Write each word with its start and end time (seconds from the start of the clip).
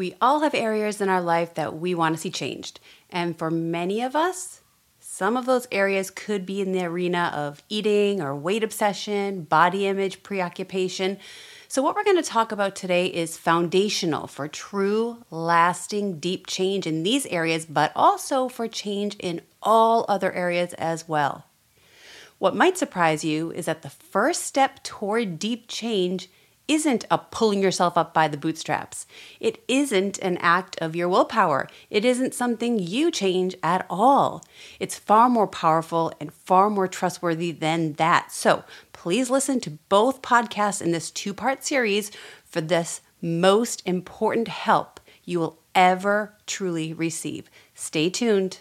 We 0.00 0.14
all 0.18 0.40
have 0.40 0.54
areas 0.54 1.02
in 1.02 1.10
our 1.10 1.20
life 1.20 1.52
that 1.56 1.76
we 1.76 1.94
want 1.94 2.14
to 2.14 2.20
see 2.22 2.30
changed. 2.30 2.80
And 3.10 3.36
for 3.36 3.50
many 3.50 4.00
of 4.00 4.16
us, 4.16 4.62
some 4.98 5.36
of 5.36 5.44
those 5.44 5.68
areas 5.70 6.08
could 6.08 6.46
be 6.46 6.62
in 6.62 6.72
the 6.72 6.86
arena 6.86 7.30
of 7.34 7.62
eating 7.68 8.22
or 8.22 8.34
weight 8.34 8.64
obsession, 8.64 9.42
body 9.42 9.86
image 9.86 10.22
preoccupation. 10.22 11.18
So, 11.68 11.82
what 11.82 11.94
we're 11.94 12.04
going 12.04 12.16
to 12.16 12.22
talk 12.22 12.50
about 12.50 12.74
today 12.74 13.08
is 13.08 13.36
foundational 13.36 14.26
for 14.26 14.48
true, 14.48 15.22
lasting, 15.30 16.18
deep 16.18 16.46
change 16.46 16.86
in 16.86 17.02
these 17.02 17.26
areas, 17.26 17.66
but 17.66 17.92
also 17.94 18.48
for 18.48 18.68
change 18.68 19.16
in 19.16 19.42
all 19.62 20.06
other 20.08 20.32
areas 20.32 20.72
as 20.78 21.06
well. 21.08 21.44
What 22.38 22.56
might 22.56 22.78
surprise 22.78 23.22
you 23.22 23.50
is 23.50 23.66
that 23.66 23.82
the 23.82 23.90
first 23.90 24.44
step 24.44 24.82
toward 24.82 25.38
deep 25.38 25.66
change 25.68 26.30
isn't 26.70 27.04
a 27.10 27.18
pulling 27.18 27.60
yourself 27.60 27.98
up 27.98 28.14
by 28.14 28.28
the 28.28 28.36
bootstraps. 28.36 29.04
It 29.40 29.60
isn't 29.66 30.18
an 30.20 30.36
act 30.36 30.78
of 30.80 30.94
your 30.94 31.08
willpower. 31.08 31.68
It 31.90 32.04
isn't 32.04 32.32
something 32.32 32.78
you 32.78 33.10
change 33.10 33.56
at 33.60 33.84
all. 33.90 34.44
It's 34.78 34.96
far 34.96 35.28
more 35.28 35.48
powerful 35.48 36.12
and 36.20 36.32
far 36.32 36.70
more 36.70 36.86
trustworthy 36.86 37.50
than 37.50 37.94
that. 37.94 38.30
So 38.30 38.62
please 38.92 39.30
listen 39.30 39.58
to 39.62 39.78
both 39.88 40.22
podcasts 40.22 40.80
in 40.80 40.92
this 40.92 41.10
two 41.10 41.34
part 41.34 41.64
series 41.64 42.12
for 42.44 42.60
this 42.60 43.00
most 43.20 43.82
important 43.84 44.46
help 44.46 45.00
you 45.24 45.40
will 45.40 45.58
ever 45.74 46.36
truly 46.46 46.92
receive. 46.92 47.50
Stay 47.74 48.08
tuned. 48.10 48.60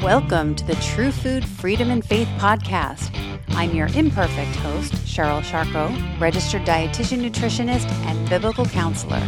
Welcome 0.00 0.54
to 0.54 0.64
the 0.64 0.78
True 0.80 1.10
Food 1.10 1.44
Freedom 1.44 1.90
and 1.90 2.04
Faith 2.04 2.28
podcast. 2.38 3.35
I'm 3.56 3.74
your 3.74 3.88
imperfect 3.94 4.54
host, 4.56 4.92
Cheryl 5.06 5.40
Sharko, 5.40 6.20
registered 6.20 6.66
dietitian, 6.66 7.26
nutritionist, 7.26 7.90
and 8.04 8.28
biblical 8.28 8.66
counselor, 8.66 9.18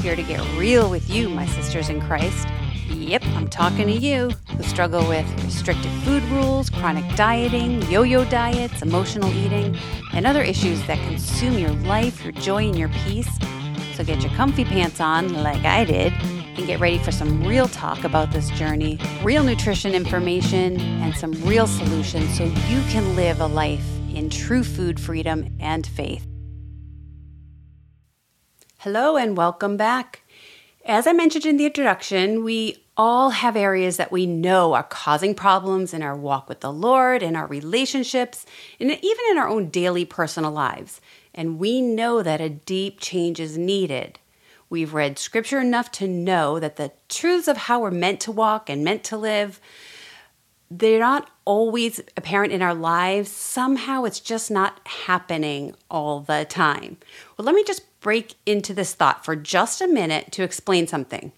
here 0.00 0.14
to 0.14 0.22
get 0.22 0.40
real 0.56 0.88
with 0.88 1.10
you, 1.10 1.28
my 1.28 1.46
sisters 1.46 1.88
in 1.88 2.00
Christ. 2.00 2.46
Yep, 2.86 3.24
I'm 3.34 3.48
talking 3.48 3.88
to 3.88 3.92
you 3.92 4.30
who 4.56 4.62
struggle 4.62 5.06
with 5.08 5.28
restrictive 5.44 5.90
food 6.04 6.22
rules, 6.26 6.70
chronic 6.70 7.16
dieting, 7.16 7.82
yo 7.90 8.04
yo 8.04 8.24
diets, 8.26 8.82
emotional 8.82 9.28
eating, 9.34 9.76
and 10.12 10.28
other 10.28 10.42
issues 10.42 10.80
that 10.86 11.04
consume 11.08 11.58
your 11.58 11.70
life, 11.70 12.22
your 12.22 12.32
joy, 12.34 12.68
and 12.68 12.78
your 12.78 12.88
peace. 13.04 13.36
So 13.94 14.04
get 14.04 14.22
your 14.22 14.32
comfy 14.34 14.64
pants 14.64 15.00
on, 15.00 15.42
like 15.42 15.64
I 15.64 15.84
did, 15.84 16.12
and 16.56 16.66
get 16.66 16.80
ready 16.80 16.98
for 16.98 17.12
some 17.12 17.46
real 17.46 17.68
talk 17.68 18.04
about 18.04 18.30
this 18.32 18.50
journey, 18.50 18.98
real 19.22 19.42
nutrition 19.42 19.94
information, 19.94 20.80
and 20.80 21.14
some 21.14 21.32
real 21.44 21.66
solutions 21.66 22.36
so 22.36 22.44
you 22.44 22.82
can 22.90 23.16
live 23.16 23.40
a 23.40 23.46
life 23.46 23.86
in 24.14 24.28
true 24.28 24.62
food 24.62 25.00
freedom 25.00 25.56
and 25.60 25.86
faith. 25.86 26.26
Hello, 28.78 29.16
and 29.16 29.36
welcome 29.36 29.76
back. 29.76 30.22
As 30.84 31.06
I 31.06 31.12
mentioned 31.12 31.46
in 31.46 31.56
the 31.56 31.66
introduction, 31.66 32.42
we 32.42 32.82
all 32.96 33.30
have 33.30 33.56
areas 33.56 33.96
that 33.96 34.12
we 34.12 34.26
know 34.26 34.74
are 34.74 34.82
causing 34.82 35.34
problems 35.34 35.94
in 35.94 36.02
our 36.02 36.16
walk 36.16 36.48
with 36.48 36.60
the 36.60 36.72
Lord, 36.72 37.22
in 37.22 37.36
our 37.36 37.46
relationships, 37.46 38.44
and 38.78 38.90
even 38.90 39.24
in 39.30 39.38
our 39.38 39.48
own 39.48 39.70
daily 39.70 40.04
personal 40.04 40.50
lives. 40.50 41.00
And 41.34 41.58
we 41.58 41.80
know 41.80 42.22
that 42.22 42.40
a 42.40 42.48
deep 42.48 43.00
change 43.00 43.40
is 43.40 43.56
needed. 43.56 44.18
We've 44.72 44.94
read 44.94 45.18
scripture 45.18 45.60
enough 45.60 45.92
to 45.92 46.08
know 46.08 46.58
that 46.58 46.76
the 46.76 46.92
truths 47.10 47.46
of 47.46 47.58
how 47.58 47.80
we're 47.80 47.90
meant 47.90 48.20
to 48.20 48.32
walk 48.32 48.70
and 48.70 48.82
meant 48.82 49.04
to 49.04 49.18
live, 49.18 49.60
they're 50.70 50.98
not 50.98 51.28
always 51.44 52.00
apparent 52.16 52.54
in 52.54 52.62
our 52.62 52.72
lives. 52.74 53.30
Somehow 53.30 54.04
it's 54.04 54.18
just 54.18 54.50
not 54.50 54.80
happening 54.86 55.74
all 55.90 56.20
the 56.20 56.46
time. 56.48 56.96
Well, 57.36 57.44
let 57.44 57.54
me 57.54 57.64
just 57.64 57.82
break 58.00 58.36
into 58.46 58.72
this 58.72 58.94
thought 58.94 59.26
for 59.26 59.36
just 59.36 59.82
a 59.82 59.86
minute 59.86 60.32
to 60.32 60.42
explain 60.42 60.86
something. 60.86 61.32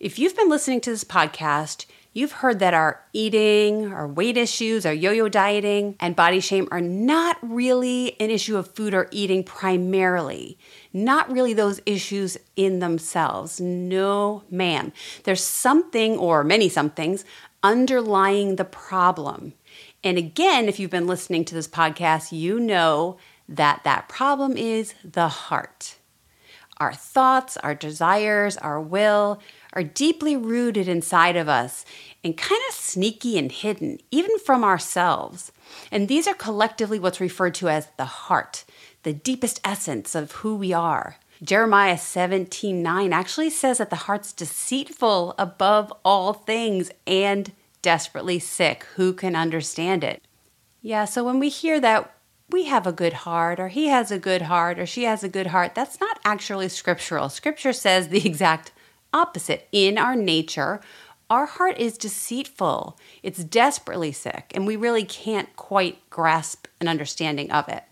If 0.00 0.18
you've 0.18 0.34
been 0.34 0.50
listening 0.50 0.80
to 0.80 0.90
this 0.90 1.04
podcast, 1.04 1.86
You've 2.16 2.32
heard 2.32 2.60
that 2.60 2.72
our 2.72 3.02
eating, 3.12 3.92
our 3.92 4.08
weight 4.08 4.38
issues, 4.38 4.86
our 4.86 4.92
yo 4.94 5.10
yo 5.10 5.28
dieting, 5.28 5.96
and 6.00 6.16
body 6.16 6.40
shame 6.40 6.66
are 6.70 6.80
not 6.80 7.36
really 7.42 8.18
an 8.18 8.30
issue 8.30 8.56
of 8.56 8.74
food 8.74 8.94
or 8.94 9.08
eating 9.10 9.44
primarily. 9.44 10.56
Not 10.94 11.30
really 11.30 11.52
those 11.52 11.82
issues 11.84 12.38
in 12.56 12.78
themselves. 12.78 13.60
No, 13.60 14.44
ma'am. 14.50 14.94
There's 15.24 15.44
something 15.44 16.16
or 16.16 16.42
many 16.42 16.70
somethings 16.70 17.26
underlying 17.62 18.56
the 18.56 18.64
problem. 18.64 19.52
And 20.02 20.16
again, 20.16 20.70
if 20.70 20.80
you've 20.80 20.90
been 20.90 21.06
listening 21.06 21.44
to 21.44 21.54
this 21.54 21.68
podcast, 21.68 22.32
you 22.32 22.58
know 22.58 23.18
that 23.46 23.82
that 23.84 24.08
problem 24.08 24.56
is 24.56 24.94
the 25.04 25.28
heart. 25.28 25.96
Our 26.78 26.94
thoughts, 26.94 27.58
our 27.58 27.74
desires, 27.74 28.56
our 28.56 28.80
will 28.80 29.38
are 29.76 29.84
deeply 29.84 30.36
rooted 30.36 30.88
inside 30.88 31.36
of 31.36 31.48
us 31.48 31.84
and 32.24 32.36
kind 32.36 32.60
of 32.68 32.74
sneaky 32.74 33.38
and 33.38 33.52
hidden, 33.52 33.98
even 34.10 34.38
from 34.38 34.64
ourselves. 34.64 35.52
And 35.92 36.08
these 36.08 36.26
are 36.26 36.34
collectively 36.34 36.98
what's 36.98 37.20
referred 37.20 37.54
to 37.56 37.68
as 37.68 37.88
the 37.98 38.06
heart, 38.06 38.64
the 39.02 39.12
deepest 39.12 39.60
essence 39.64 40.14
of 40.14 40.32
who 40.32 40.56
we 40.56 40.72
are. 40.72 41.18
Jeremiah 41.42 41.98
17 41.98 42.82
9 42.82 43.12
actually 43.12 43.50
says 43.50 43.78
that 43.78 43.90
the 43.90 43.96
heart's 43.96 44.32
deceitful 44.32 45.34
above 45.38 45.92
all 46.02 46.32
things 46.32 46.90
and 47.06 47.52
desperately 47.82 48.38
sick. 48.38 48.84
Who 48.96 49.12
can 49.12 49.36
understand 49.36 50.02
it? 50.02 50.22
Yeah, 50.80 51.04
so 51.04 51.22
when 51.22 51.38
we 51.38 51.50
hear 51.50 51.78
that, 51.80 52.14
we 52.48 52.64
have 52.64 52.86
a 52.86 52.92
good 52.92 53.12
heart, 53.12 53.60
or 53.60 53.68
he 53.68 53.88
has 53.88 54.10
a 54.10 54.18
good 54.18 54.42
heart, 54.42 54.78
or 54.78 54.86
she 54.86 55.02
has 55.02 55.22
a 55.22 55.28
good 55.28 55.48
heart. 55.48 55.74
That's 55.74 56.00
not 56.00 56.18
actually 56.24 56.68
scriptural. 56.68 57.28
Scripture 57.28 57.72
says 57.72 58.08
the 58.08 58.24
exact 58.26 58.72
opposite. 59.16 59.66
In 59.72 59.96
our 59.96 60.14
nature, 60.14 60.80
our 61.28 61.46
heart 61.46 61.78
is 61.78 61.98
deceitful, 61.98 62.96
it's 63.22 63.42
desperately 63.42 64.12
sick, 64.12 64.52
and 64.54 64.66
we 64.66 64.76
really 64.76 65.04
can't 65.04 65.54
quite 65.56 66.08
grasp 66.10 66.66
an 66.80 66.86
understanding 66.86 67.50
of 67.50 67.68
it. 67.68 67.82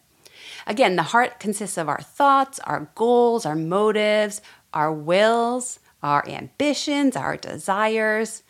Again, 0.66 0.96
the 0.96 1.02
heart 1.02 1.40
consists 1.40 1.76
of 1.76 1.88
our 1.88 2.00
thoughts, 2.00 2.60
our 2.60 2.90
goals, 2.94 3.44
our 3.44 3.56
motives, 3.56 4.40
our 4.72 4.92
wills, 4.92 5.80
our 6.02 6.28
ambitions, 6.28 7.16
our 7.16 7.36
desires. 7.36 8.42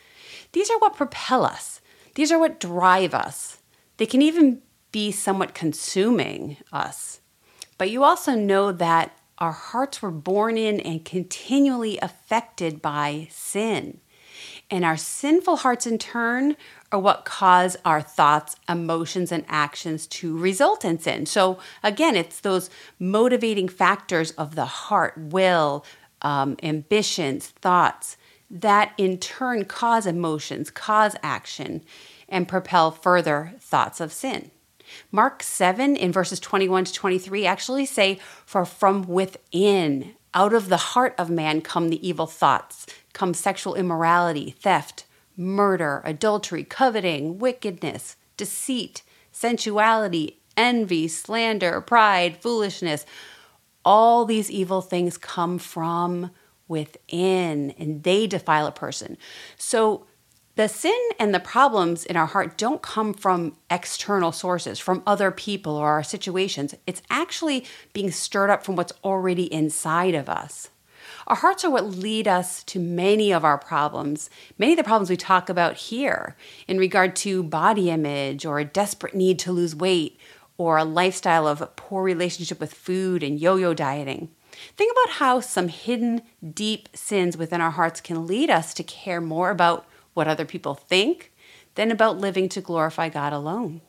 These 0.52 0.70
are 0.70 0.78
what 0.78 0.96
propel 0.96 1.44
us, 1.44 1.80
these 2.14 2.30
are 2.30 2.38
what 2.38 2.60
drive 2.60 3.14
us. 3.14 3.58
They 3.96 4.06
can 4.06 4.22
even 4.22 4.60
be 4.92 5.12
somewhat 5.12 5.54
consuming 5.54 6.56
us. 6.72 7.20
But 7.78 7.90
you 7.90 8.04
also 8.04 8.34
know 8.34 8.70
that 8.72 9.16
our 9.38 9.52
hearts 9.52 10.00
were 10.00 10.10
born 10.10 10.56
in 10.56 10.80
and 10.80 11.04
continually 11.04 11.98
affected 11.98 12.80
by 12.80 13.28
sin. 13.30 14.00
And 14.70 14.84
our 14.84 14.96
sinful 14.96 15.56
hearts, 15.56 15.86
in 15.86 15.98
turn, 15.98 16.56
are 16.90 16.98
what 16.98 17.24
cause 17.24 17.76
our 17.84 18.00
thoughts, 18.00 18.56
emotions, 18.68 19.30
and 19.30 19.44
actions 19.48 20.06
to 20.08 20.36
result 20.36 20.84
in 20.84 20.98
sin. 20.98 21.26
So, 21.26 21.58
again, 21.82 22.16
it's 22.16 22.40
those 22.40 22.70
motivating 22.98 23.68
factors 23.68 24.30
of 24.32 24.54
the 24.54 24.64
heart, 24.64 25.14
will, 25.16 25.84
um, 26.22 26.56
ambitions, 26.62 27.48
thoughts 27.48 28.16
that 28.50 28.92
in 28.96 29.18
turn 29.18 29.64
cause 29.64 30.06
emotions, 30.06 30.70
cause 30.70 31.16
action, 31.22 31.82
and 32.28 32.48
propel 32.48 32.90
further 32.90 33.54
thoughts 33.60 34.00
of 34.00 34.12
sin. 34.12 34.50
Mark 35.12 35.42
7 35.42 35.96
in 35.96 36.12
verses 36.12 36.40
21 36.40 36.84
to 36.86 36.92
23 36.92 37.46
actually 37.46 37.86
say, 37.86 38.18
For 38.44 38.64
from 38.64 39.02
within, 39.02 40.14
out 40.34 40.52
of 40.52 40.68
the 40.68 40.76
heart 40.76 41.14
of 41.18 41.30
man 41.30 41.60
come 41.60 41.88
the 41.88 42.06
evil 42.06 42.26
thoughts, 42.26 42.86
come 43.12 43.34
sexual 43.34 43.74
immorality, 43.74 44.50
theft, 44.58 45.04
murder, 45.36 46.02
adultery, 46.04 46.64
coveting, 46.64 47.38
wickedness, 47.38 48.16
deceit, 48.36 49.02
sensuality, 49.32 50.40
envy, 50.56 51.08
slander, 51.08 51.80
pride, 51.80 52.36
foolishness. 52.36 53.04
All 53.84 54.24
these 54.24 54.50
evil 54.50 54.80
things 54.80 55.18
come 55.18 55.58
from 55.58 56.30
within 56.68 57.72
and 57.72 58.02
they 58.02 58.26
defile 58.26 58.66
a 58.66 58.72
person. 58.72 59.18
So 59.56 60.06
the 60.56 60.68
sin 60.68 60.98
and 61.18 61.34
the 61.34 61.40
problems 61.40 62.04
in 62.04 62.16
our 62.16 62.26
heart 62.26 62.56
don't 62.56 62.82
come 62.82 63.12
from 63.12 63.56
external 63.70 64.30
sources, 64.30 64.78
from 64.78 65.02
other 65.06 65.30
people 65.30 65.74
or 65.74 65.88
our 65.88 66.04
situations. 66.04 66.74
It's 66.86 67.02
actually 67.10 67.64
being 67.92 68.10
stirred 68.10 68.50
up 68.50 68.64
from 68.64 68.76
what's 68.76 68.92
already 69.02 69.52
inside 69.52 70.14
of 70.14 70.28
us. 70.28 70.70
Our 71.26 71.36
hearts 71.36 71.64
are 71.64 71.70
what 71.70 71.86
lead 71.86 72.28
us 72.28 72.62
to 72.64 72.78
many 72.78 73.32
of 73.32 73.44
our 73.44 73.58
problems, 73.58 74.30
many 74.58 74.72
of 74.72 74.76
the 74.76 74.84
problems 74.84 75.10
we 75.10 75.16
talk 75.16 75.48
about 75.48 75.76
here 75.76 76.36
in 76.68 76.78
regard 76.78 77.16
to 77.16 77.42
body 77.42 77.90
image 77.90 78.44
or 78.44 78.58
a 78.58 78.64
desperate 78.64 79.14
need 79.14 79.38
to 79.40 79.52
lose 79.52 79.74
weight 79.74 80.18
or 80.56 80.76
a 80.76 80.84
lifestyle 80.84 81.48
of 81.48 81.74
poor 81.76 82.02
relationship 82.02 82.60
with 82.60 82.74
food 82.74 83.22
and 83.22 83.40
yo 83.40 83.56
yo 83.56 83.74
dieting. 83.74 84.28
Think 84.76 84.92
about 84.92 85.14
how 85.16 85.40
some 85.40 85.68
hidden, 85.68 86.22
deep 86.52 86.88
sins 86.94 87.36
within 87.36 87.60
our 87.60 87.72
hearts 87.72 88.00
can 88.00 88.26
lead 88.26 88.50
us 88.50 88.72
to 88.74 88.84
care 88.84 89.20
more 89.20 89.50
about 89.50 89.86
what 90.14 90.28
other 90.28 90.44
people 90.44 90.74
think 90.74 91.32
than 91.74 91.90
about 91.90 92.18
living 92.18 92.48
to 92.50 92.60
glorify 92.60 93.08
God 93.08 93.32
alone. 93.32 93.80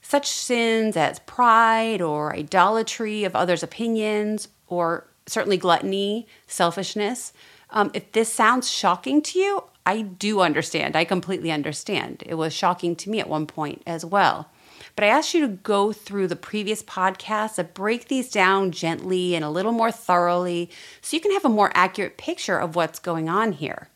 Such 0.00 0.28
sins 0.28 0.96
as 0.96 1.18
pride 1.20 2.00
or 2.00 2.34
idolatry 2.34 3.24
of 3.24 3.36
others' 3.36 3.62
opinions, 3.62 4.48
or 4.66 5.06
certainly 5.26 5.56
gluttony, 5.56 6.26
selfishness. 6.46 7.32
Um, 7.70 7.90
if 7.94 8.10
this 8.12 8.32
sounds 8.32 8.70
shocking 8.70 9.22
to 9.22 9.38
you, 9.38 9.64
I 9.86 10.02
do 10.02 10.40
understand. 10.40 10.96
I 10.96 11.04
completely 11.04 11.50
understand. 11.50 12.22
It 12.26 12.34
was 12.34 12.52
shocking 12.52 12.96
to 12.96 13.10
me 13.10 13.20
at 13.20 13.28
one 13.28 13.46
point 13.46 13.82
as 13.86 14.04
well. 14.04 14.50
But 14.96 15.04
I 15.04 15.08
asked 15.08 15.34
you 15.34 15.40
to 15.42 15.48
go 15.48 15.92
through 15.92 16.28
the 16.28 16.36
previous 16.36 16.82
podcasts 16.82 17.56
to 17.56 17.64
break 17.64 18.08
these 18.08 18.30
down 18.30 18.72
gently 18.72 19.34
and 19.34 19.44
a 19.44 19.50
little 19.50 19.72
more 19.72 19.92
thoroughly 19.92 20.70
so 21.00 21.16
you 21.16 21.20
can 21.20 21.32
have 21.32 21.44
a 21.44 21.48
more 21.48 21.70
accurate 21.74 22.18
picture 22.18 22.58
of 22.58 22.76
what's 22.76 22.98
going 22.98 23.28
on 23.28 23.52
here. 23.52 23.88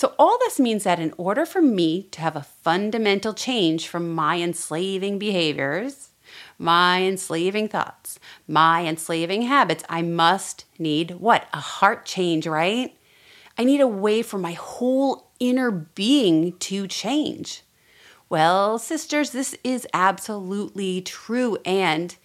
So, 0.00 0.14
all 0.18 0.38
this 0.38 0.58
means 0.58 0.84
that 0.84 0.98
in 0.98 1.12
order 1.18 1.44
for 1.44 1.60
me 1.60 2.04
to 2.12 2.22
have 2.22 2.34
a 2.34 2.46
fundamental 2.62 3.34
change 3.34 3.86
from 3.86 4.14
my 4.14 4.40
enslaving 4.40 5.18
behaviors, 5.18 6.08
my 6.58 7.02
enslaving 7.02 7.68
thoughts, 7.68 8.18
my 8.48 8.86
enslaving 8.86 9.42
habits, 9.42 9.84
I 9.90 10.00
must 10.00 10.64
need 10.78 11.16
what? 11.20 11.48
A 11.52 11.60
heart 11.60 12.06
change, 12.06 12.46
right? 12.46 12.96
I 13.58 13.64
need 13.64 13.82
a 13.82 13.86
way 13.86 14.22
for 14.22 14.38
my 14.38 14.52
whole 14.52 15.28
inner 15.38 15.70
being 15.70 16.56
to 16.60 16.86
change. 16.86 17.62
Well, 18.30 18.78
sisters, 18.78 19.32
this 19.32 19.54
is 19.62 19.86
absolutely 19.92 21.02
true 21.02 21.58
and 21.66 22.16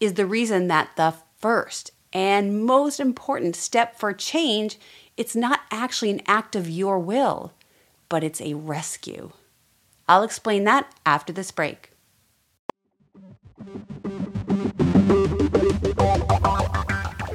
is 0.00 0.12
the 0.14 0.26
reason 0.26 0.68
that 0.68 0.90
the 0.96 1.14
first 1.38 1.92
and 2.12 2.64
most 2.64 3.00
important 3.00 3.56
step 3.56 3.98
for 3.98 4.12
change, 4.12 4.78
it's 5.16 5.36
not 5.36 5.60
actually 5.70 6.10
an 6.10 6.22
act 6.26 6.56
of 6.56 6.68
your 6.68 6.98
will, 6.98 7.52
but 8.08 8.24
it's 8.24 8.40
a 8.40 8.54
rescue. 8.54 9.32
I'll 10.08 10.22
explain 10.22 10.64
that 10.64 10.92
after 11.04 11.32
this 11.32 11.50
break. 11.50 11.90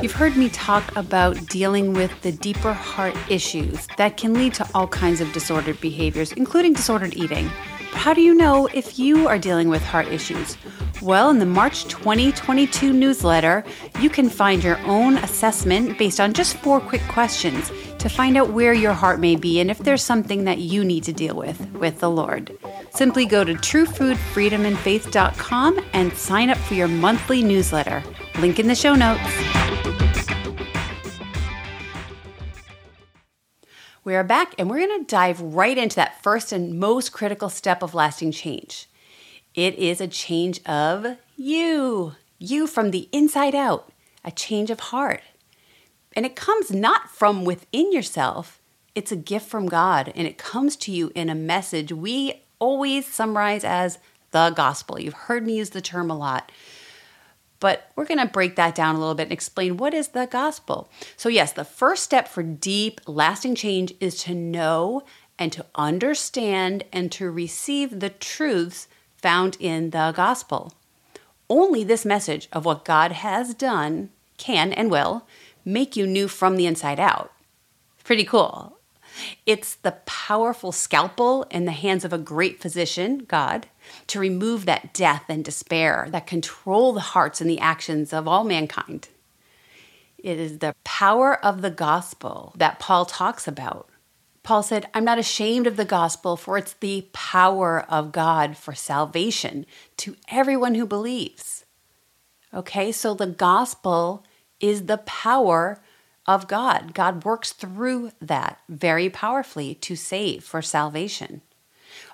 You've 0.02 0.14
heard 0.14 0.38
me 0.38 0.50
talk 0.50 0.96
about 0.96 1.48
dealing 1.48 1.94
with 1.94 2.22
the 2.22 2.32
deeper 2.32 2.74
heart 2.74 3.16
issues 3.30 3.88
that 3.98 4.18
can 4.18 4.34
lead 4.34 4.54
to 4.56 4.70
all 4.74 4.88
kinds 4.88 5.22
of 5.22 5.32
disordered 5.34 5.82
behaviors, 5.82 6.32
including 6.34 6.74
disordered 6.74 7.16
eating. 7.16 7.50
But 7.92 8.00
how 8.00 8.14
do 8.14 8.22
you 8.22 8.36
know 8.36 8.68
if 8.74 9.00
you 9.00 9.28
are 9.28 9.40
dealing 9.40 9.70
with 9.70 9.82
heart 9.84 10.08
issues? 10.08 10.58
Well, 11.04 11.30
in 11.30 11.38
the 11.38 11.46
March 11.46 11.84
2022 11.86 12.92
newsletter, 12.92 13.64
you 14.00 14.10
can 14.10 14.30
find 14.30 14.64
your 14.64 14.80
own 14.80 15.18
assessment 15.18 16.00
based 16.00 16.20
on 16.20 16.34
just 16.34 16.58
four 16.58 16.80
quick 16.80 17.04
questions 17.04 17.72
to 18.00 18.10
find 18.10 18.36
out 18.36 18.50
where 18.50 18.74
your 18.74 18.94
heart 18.94 19.20
may 19.20 19.36
be 19.36 19.60
and 19.60 19.70
if 19.70 19.78
there's 19.78 20.02
something 20.02 20.46
that 20.46 20.58
you 20.58 20.84
need 20.84 21.04
to 21.04 21.14
deal 21.14 21.36
with 21.36 21.62
with 21.74 22.00
the 22.00 22.10
Lord. 22.10 22.58
Simply 22.90 23.28
go 23.28 23.44
to 23.44 23.54
truefoodfreedomandfaith.com 23.54 25.86
and 25.94 26.14
sign 26.14 26.50
up 26.50 26.58
for 26.58 26.74
your 26.74 26.88
monthly 26.88 27.44
newsletter. 27.44 28.02
Link 28.40 28.58
in 28.58 28.68
the 28.68 28.74
show 28.74 28.96
notes. 28.96 29.22
We 34.04 34.16
are 34.16 34.24
back 34.24 34.56
and 34.58 34.68
we're 34.68 34.88
going 34.88 35.02
to 35.02 35.06
dive 35.06 35.40
right 35.42 35.78
into 35.78 35.98
that 35.98 36.24
first 36.24 36.52
and 36.52 36.80
most 36.80 37.12
critical 37.12 37.50
step 37.50 37.84
of 37.84 37.94
lasting 37.94 38.32
change. 38.32 38.90
It 39.58 39.74
is 39.80 40.00
a 40.00 40.08
change 40.08 40.64
of 40.68 41.18
you, 41.36 42.14
you 42.38 42.68
from 42.68 42.92
the 42.92 43.10
inside 43.12 43.56
out, 43.56 43.92
a 44.24 44.30
change 44.30 44.70
of 44.70 44.80
heart. 44.80 45.24
And 46.16 46.28
it 46.28 46.36
comes 46.36 46.70
not 46.70 47.10
from 47.10 47.44
within 47.44 47.92
yourself, 47.92 48.62
it's 48.94 49.12
a 49.12 49.16
gift 49.16 49.50
from 49.50 49.66
God, 49.68 50.14
and 50.16 50.28
it 50.28 50.38
comes 50.38 50.76
to 50.78 50.92
you 50.92 51.12
in 51.16 51.28
a 51.28 51.36
message 51.36 51.92
we 51.92 52.44
always 52.60 53.08
summarize 53.08 53.64
as 53.64 53.98
the 54.30 54.52
gospel. 54.52 55.00
You've 55.00 55.16
heard 55.16 55.44
me 55.44 55.58
use 55.58 55.72
the 55.72 55.82
term 55.82 56.12
a 56.12 56.18
lot. 56.18 56.52
But 57.60 57.92
we're 57.96 58.06
going 58.06 58.20
to 58.20 58.32
break 58.32 58.58
that 58.58 58.76
down 58.76 58.94
a 58.94 59.00
little 59.00 59.16
bit 59.16 59.24
and 59.24 59.32
explain 59.32 59.78
what 59.78 59.96
is 59.96 60.10
the 60.10 60.28
gospel. 60.28 60.88
So, 61.16 61.30
yes, 61.30 61.52
the 61.52 61.66
first 61.66 62.04
step 62.04 62.28
for 62.28 62.44
deep, 62.44 63.02
lasting 63.08 63.56
change 63.56 63.96
is 64.00 64.22
to 64.26 64.36
know 64.36 65.02
and 65.40 65.52
to 65.52 65.66
understand 65.74 66.84
and 66.94 67.12
to 67.14 67.32
receive 67.32 68.00
the 68.00 68.12
truths 68.12 68.88
found 69.28 69.58
in 69.60 69.90
the 69.90 70.14
gospel. 70.16 70.72
Only 71.50 71.84
this 71.84 72.06
message 72.06 72.48
of 72.54 72.64
what 72.64 72.86
God 72.86 73.12
has 73.12 73.54
done 73.54 74.10
can 74.38 74.72
and 74.72 74.90
will 74.90 75.28
make 75.66 75.98
you 75.98 76.08
new 76.08 76.30
from 76.30 76.56
the 76.56 76.66
inside 76.66 76.98
out. 76.98 77.34
Pretty 78.06 78.24
cool. 78.24 78.78
It's 79.46 79.76
the 79.76 79.98
powerful 80.06 80.72
scalpel 80.72 81.44
in 81.52 81.66
the 81.66 81.74
hands 81.74 82.06
of 82.06 82.14
a 82.14 82.18
great 82.18 82.62
physician, 82.62 83.26
God, 83.28 83.68
to 84.08 84.18
remove 84.18 84.66
that 84.66 84.94
death 84.94 85.26
and 85.28 85.44
despair 85.44 86.08
that 86.12 86.26
control 86.26 86.94
the 86.94 87.02
hearts 87.02 87.42
and 87.42 87.50
the 87.50 87.60
actions 87.60 88.14
of 88.14 88.30
all 88.30 88.46
mankind. 88.46 89.10
It 90.18 90.40
is 90.40 90.60
the 90.60 90.74
power 90.86 91.44
of 91.44 91.62
the 91.62 91.70
gospel 91.70 92.54
that 92.56 92.80
Paul 92.80 93.04
talks 93.04 93.46
about. 93.46 93.90
Paul 94.48 94.64
said, 94.64 94.88
I'm 94.94 95.04
not 95.04 95.20
ashamed 95.20 95.68
of 95.68 95.76
the 95.76 95.84
gospel, 95.84 96.38
for 96.38 96.58
it's 96.58 96.72
the 96.72 97.06
power 97.12 97.82
of 97.90 98.14
God 98.14 98.56
for 98.56 98.74
salvation 98.74 99.66
to 99.98 100.16
everyone 100.30 100.76
who 100.76 100.86
believes. 100.86 101.66
Okay, 102.54 102.94
so 102.94 103.14
the 103.14 103.28
gospel 103.28 104.24
is 104.62 104.86
the 104.86 105.00
power 105.00 105.82
of 106.26 106.48
God. 106.48 106.94
God 106.94 107.26
works 107.26 107.52
through 107.52 108.12
that 108.22 108.62
very 108.70 109.10
powerfully 109.10 109.76
to 109.76 109.98
save 109.98 110.46
for 110.46 110.62
salvation. 110.62 111.42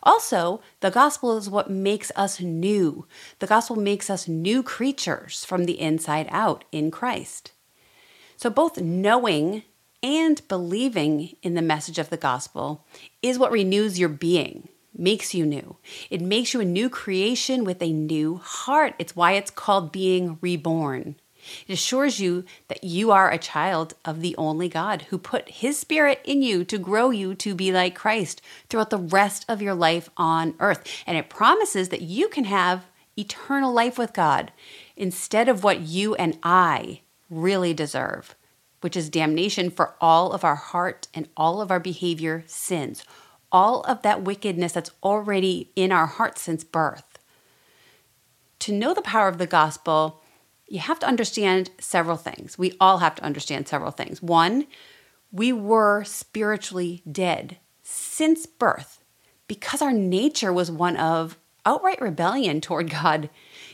Also, 0.01 0.59
the 0.79 0.89
gospel 0.89 1.37
is 1.37 1.51
what 1.51 1.69
makes 1.69 2.11
us 2.15 2.39
new. 2.39 3.05
The 3.37 3.47
gospel 3.47 3.75
makes 3.75 4.09
us 4.09 4.27
new 4.27 4.63
creatures 4.63 5.45
from 5.45 5.65
the 5.65 5.79
inside 5.79 6.25
out 6.31 6.63
in 6.71 6.89
Christ. 6.89 7.51
So, 8.37 8.49
both 8.49 8.81
knowing 8.81 9.61
and 10.03 10.45
believing 10.47 11.35
in 11.41 11.55
the 11.55 11.61
message 11.61 11.97
of 11.97 12.09
the 12.09 12.17
gospel 12.17 12.85
is 13.21 13.39
what 13.39 13.51
renews 13.51 13.97
your 13.97 14.09
being, 14.09 14.67
makes 14.95 15.33
you 15.33 15.45
new. 15.45 15.77
It 16.09 16.21
makes 16.21 16.53
you 16.53 16.59
a 16.59 16.65
new 16.65 16.89
creation 16.89 17.63
with 17.63 17.81
a 17.81 17.93
new 17.93 18.35
heart. 18.35 18.93
It's 18.99 19.15
why 19.15 19.31
it's 19.31 19.49
called 19.49 19.93
being 19.93 20.37
reborn. 20.41 21.15
It 21.67 21.73
assures 21.73 22.19
you 22.19 22.45
that 22.67 22.83
you 22.83 23.11
are 23.11 23.29
a 23.29 23.37
child 23.37 23.95
of 24.05 24.21
the 24.21 24.35
only 24.37 24.69
God 24.69 25.03
who 25.03 25.17
put 25.17 25.49
his 25.49 25.77
spirit 25.77 26.21
in 26.23 26.41
you 26.41 26.63
to 26.65 26.77
grow 26.77 27.09
you 27.09 27.35
to 27.35 27.55
be 27.55 27.71
like 27.71 27.95
Christ 27.95 28.41
throughout 28.69 28.89
the 28.89 28.97
rest 28.97 29.45
of 29.49 29.61
your 29.61 29.73
life 29.73 30.09
on 30.15 30.55
earth. 30.59 30.83
And 31.05 31.17
it 31.17 31.29
promises 31.29 31.89
that 31.89 32.01
you 32.01 32.29
can 32.29 32.45
have 32.45 32.85
eternal 33.17 33.73
life 33.73 33.97
with 33.97 34.13
God 34.13 34.51
instead 34.95 35.49
of 35.49 35.63
what 35.63 35.81
you 35.81 36.15
and 36.15 36.37
I 36.43 37.01
really 37.29 37.73
deserve, 37.73 38.35
which 38.83 38.97
is 38.97 39.09
damnation 39.09 39.69
for 39.69 39.95
all 40.01 40.31
of 40.31 40.43
our 40.43 40.55
heart 40.55 41.07
and 41.13 41.29
all 41.37 41.61
of 41.61 41.71
our 41.71 41.79
behavior 41.79 42.43
sins, 42.47 43.03
all 43.51 43.81
of 43.81 44.01
that 44.01 44.23
wickedness 44.23 44.73
that's 44.73 44.91
already 45.01 45.71
in 45.75 45.91
our 45.91 46.05
hearts 46.05 46.41
since 46.41 46.63
birth. 46.63 47.17
To 48.59 48.73
know 48.73 48.93
the 48.93 49.01
power 49.01 49.27
of 49.27 49.37
the 49.37 49.47
gospel, 49.47 50.21
you 50.67 50.79
have 50.79 50.99
to 50.99 51.07
understand 51.07 51.69
several 51.79 52.17
things. 52.17 52.57
We 52.57 52.75
all 52.79 52.97
have 52.99 53.15
to 53.15 53.23
understand 53.23 53.67
several 53.67 53.91
things. 53.91 54.21
One, 54.21 54.67
we 55.31 55.53
were 55.53 56.03
spiritually 56.03 57.01
dead 57.09 57.57
since 57.83 58.45
birth 58.45 58.99
because 59.47 59.81
our 59.81 59.93
nature 59.93 60.51
was 60.51 60.71
one 60.71 60.97
of 60.97 61.37
outright 61.65 62.01
rebellion 62.01 62.61
toward 62.61 62.89
God. 63.01 63.29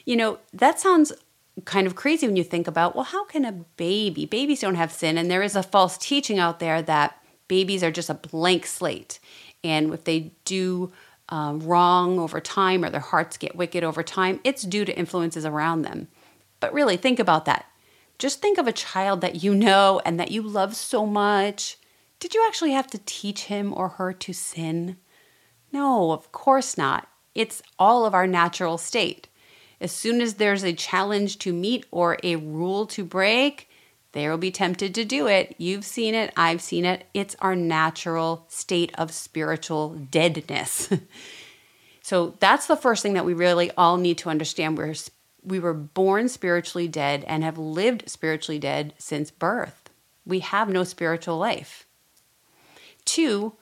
You 0.05 0.15
know, 0.15 0.39
that 0.53 0.79
sounds 0.79 1.13
kind 1.61 1.87
of 1.87 1.95
crazy 1.95 2.27
when 2.27 2.35
you 2.35 2.43
think 2.43 2.67
about, 2.67 2.95
well, 2.95 3.05
how 3.05 3.25
can 3.25 3.45
a 3.45 3.51
baby, 3.51 4.25
babies 4.25 4.61
don't 4.61 4.75
have 4.75 4.91
sin, 4.91 5.17
and 5.17 5.29
there 5.29 5.43
is 5.43 5.55
a 5.55 5.63
false 5.63 5.97
teaching 5.97 6.39
out 6.39 6.59
there 6.59 6.81
that 6.81 7.21
babies 7.47 7.83
are 7.83 7.91
just 7.91 8.09
a 8.09 8.13
blank 8.13 8.65
slate. 8.65 9.19
And 9.63 9.93
if 9.93 10.03
they 10.03 10.31
do 10.45 10.91
um, 11.29 11.59
wrong 11.59 12.19
over 12.19 12.39
time 12.39 12.83
or 12.83 12.89
their 12.89 12.99
hearts 12.99 13.37
get 13.37 13.55
wicked 13.55 13.83
over 13.83 14.03
time, 14.03 14.39
it's 14.43 14.63
due 14.63 14.85
to 14.85 14.97
influences 14.97 15.45
around 15.45 15.83
them. 15.83 16.07
But 16.59 16.73
really, 16.73 16.97
think 16.97 17.19
about 17.19 17.45
that. 17.45 17.65
Just 18.17 18.41
think 18.41 18.57
of 18.57 18.67
a 18.67 18.73
child 18.73 19.21
that 19.21 19.43
you 19.43 19.55
know 19.55 20.01
and 20.05 20.19
that 20.19 20.31
you 20.31 20.41
love 20.41 20.75
so 20.75 21.05
much. 21.05 21.77
Did 22.19 22.33
you 22.33 22.45
actually 22.45 22.71
have 22.71 22.87
to 22.87 22.99
teach 23.05 23.43
him 23.43 23.73
or 23.73 23.89
her 23.89 24.11
to 24.11 24.33
sin? 24.33 24.97
No, 25.71 26.11
of 26.11 26.31
course 26.33 26.77
not. 26.77 27.07
It's 27.33 27.61
all 27.77 28.05
of 28.05 28.13
our 28.13 28.27
natural 28.27 28.77
state. 28.77 29.28
As 29.81 29.91
soon 29.91 30.21
as 30.21 30.36
there's 30.36 30.63
a 30.63 30.74
challenge 30.74 31.39
to 31.39 31.53
meet 31.53 31.86
or 31.91 32.17
a 32.24 32.36
rule 32.36 32.86
to 32.88 33.03
break, 33.03 33.69
they 34.12 34.27
will 34.27 34.38
be 34.38 34.51
tempted 34.51 34.95
to 34.95 35.05
do 35.05 35.27
it. 35.27 35.55
You've 35.57 35.86
seen 35.86 36.15
it, 36.15 36.33
I've 36.36 36.62
seen 36.62 36.86
it. 36.86 37.05
It's 37.13 37.36
our 37.39 37.55
natural 37.55 38.45
state 38.50 38.91
of 38.98 39.12
spiritual 39.12 39.89
deadness. 39.89 40.89
so 42.01 42.36
that's 42.39 42.67
the 42.67 42.75
first 42.75 43.03
thing 43.03 43.13
that 43.13 43.25
we 43.25 43.33
really 43.33 43.71
all 43.77 43.98
need 43.98 44.17
to 44.19 44.29
understand. 44.29 44.77
We're 44.77 44.95
we 45.43 45.59
were 45.59 45.74
born 45.74 46.27
spiritually 46.27 46.88
dead 46.88 47.24
and 47.25 47.43
have 47.43 47.57
lived 47.57 48.09
spiritually 48.09 48.59
dead 48.59 48.93
since 48.98 49.31
birth. 49.31 49.89
We 50.25 50.39
have 50.39 50.69
no 50.69 50.83
spiritual 50.83 51.38
life. 51.38 51.86
Two, 53.05 53.53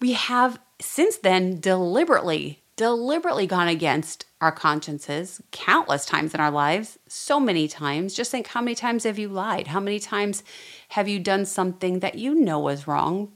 we 0.00 0.12
have 0.12 0.58
since 0.80 1.16
then 1.16 1.60
deliberately, 1.60 2.62
deliberately 2.76 3.46
gone 3.46 3.68
against 3.68 4.26
our 4.44 4.52
consciences 4.52 5.42
countless 5.50 6.04
times 6.04 6.34
in 6.34 6.40
our 6.40 6.50
lives, 6.50 6.98
so 7.08 7.40
many 7.40 7.66
times. 7.66 8.14
Just 8.14 8.30
think 8.30 8.48
how 8.48 8.60
many 8.60 8.74
times 8.74 9.04
have 9.04 9.18
you 9.18 9.28
lied? 9.28 9.68
How 9.68 9.80
many 9.80 9.98
times 9.98 10.44
have 10.90 11.08
you 11.08 11.18
done 11.18 11.46
something 11.46 12.00
that 12.00 12.16
you 12.16 12.34
know 12.34 12.60
was 12.60 12.86
wrong? 12.86 13.32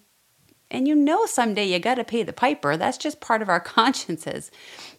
And 0.70 0.86
you 0.86 0.94
know 0.94 1.24
someday 1.24 1.64
you 1.64 1.78
got 1.78 1.94
to 1.94 2.04
pay 2.04 2.22
the 2.22 2.32
piper. 2.32 2.76
That's 2.76 2.98
just 2.98 3.20
part 3.20 3.40
of 3.40 3.48
our 3.48 3.60
consciences. 3.76 4.50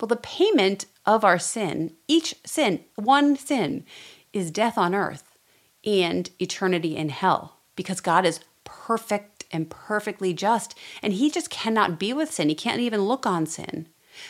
Well, 0.01 0.07
the 0.07 0.15
payment 0.15 0.85
of 1.05 1.23
our 1.23 1.37
sin, 1.37 1.93
each 2.07 2.35
sin, 2.43 2.83
one 2.95 3.37
sin, 3.37 3.85
is 4.33 4.51
death 4.51 4.77
on 4.77 4.95
earth 4.95 5.37
and 5.85 6.29
eternity 6.39 6.95
in 6.97 7.09
hell 7.09 7.57
because 7.75 8.01
God 8.01 8.25
is 8.25 8.41
perfect 8.63 9.45
and 9.51 9.69
perfectly 9.69 10.33
just. 10.33 10.75
And 11.03 11.13
He 11.13 11.29
just 11.29 11.49
cannot 11.51 11.99
be 11.99 12.13
with 12.13 12.33
sin, 12.33 12.49
He 12.49 12.55
can't 12.55 12.81
even 12.81 13.01
look 13.01 13.27
on 13.27 13.45
sin. 13.45 13.87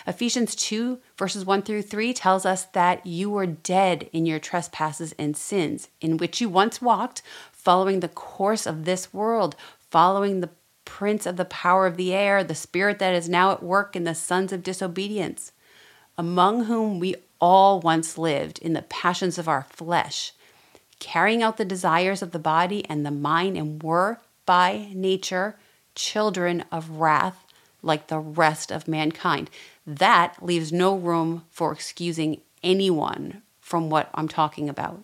Ephesians 0.07 0.55
2, 0.55 0.99
verses 1.17 1.45
1 1.45 1.61
through 1.61 1.81
3 1.81 2.13
tells 2.13 2.45
us 2.45 2.65
that 2.65 3.05
you 3.05 3.29
were 3.29 3.45
dead 3.45 4.09
in 4.11 4.25
your 4.25 4.39
trespasses 4.39 5.13
and 5.19 5.35
sins, 5.35 5.89
in 6.01 6.17
which 6.17 6.41
you 6.41 6.49
once 6.49 6.81
walked, 6.81 7.21
following 7.51 7.99
the 7.99 8.07
course 8.07 8.65
of 8.65 8.85
this 8.85 9.13
world, 9.13 9.55
following 9.89 10.39
the 10.39 10.49
prince 10.85 11.25
of 11.25 11.37
the 11.37 11.45
power 11.45 11.85
of 11.85 11.97
the 11.97 12.13
air, 12.13 12.43
the 12.43 12.55
spirit 12.55 12.99
that 12.99 13.13
is 13.13 13.29
now 13.29 13.51
at 13.51 13.61
work 13.61 13.95
in 13.95 14.03
the 14.05 14.15
sons 14.15 14.51
of 14.51 14.63
disobedience, 14.63 15.51
among 16.17 16.65
whom 16.65 16.99
we 16.99 17.15
all 17.39 17.79
once 17.79 18.17
lived 18.17 18.59
in 18.59 18.73
the 18.73 18.81
passions 18.81 19.37
of 19.37 19.47
our 19.47 19.65
flesh, 19.69 20.33
carrying 20.99 21.43
out 21.43 21.57
the 21.57 21.65
desires 21.65 22.21
of 22.21 22.31
the 22.31 22.39
body 22.39 22.83
and 22.89 23.05
the 23.05 23.11
mind, 23.11 23.55
and 23.55 23.81
were 23.83 24.19
by 24.45 24.89
nature 24.93 25.55
children 25.95 26.63
of 26.71 26.89
wrath 26.89 27.45
like 27.81 28.07
the 28.07 28.19
rest 28.19 28.71
of 28.71 28.87
mankind. 28.87 29.49
That 29.85 30.37
leaves 30.41 30.71
no 30.71 30.95
room 30.95 31.45
for 31.49 31.71
excusing 31.71 32.41
anyone 32.63 33.41
from 33.59 33.89
what 33.89 34.09
I'm 34.13 34.27
talking 34.27 34.69
about. 34.69 35.03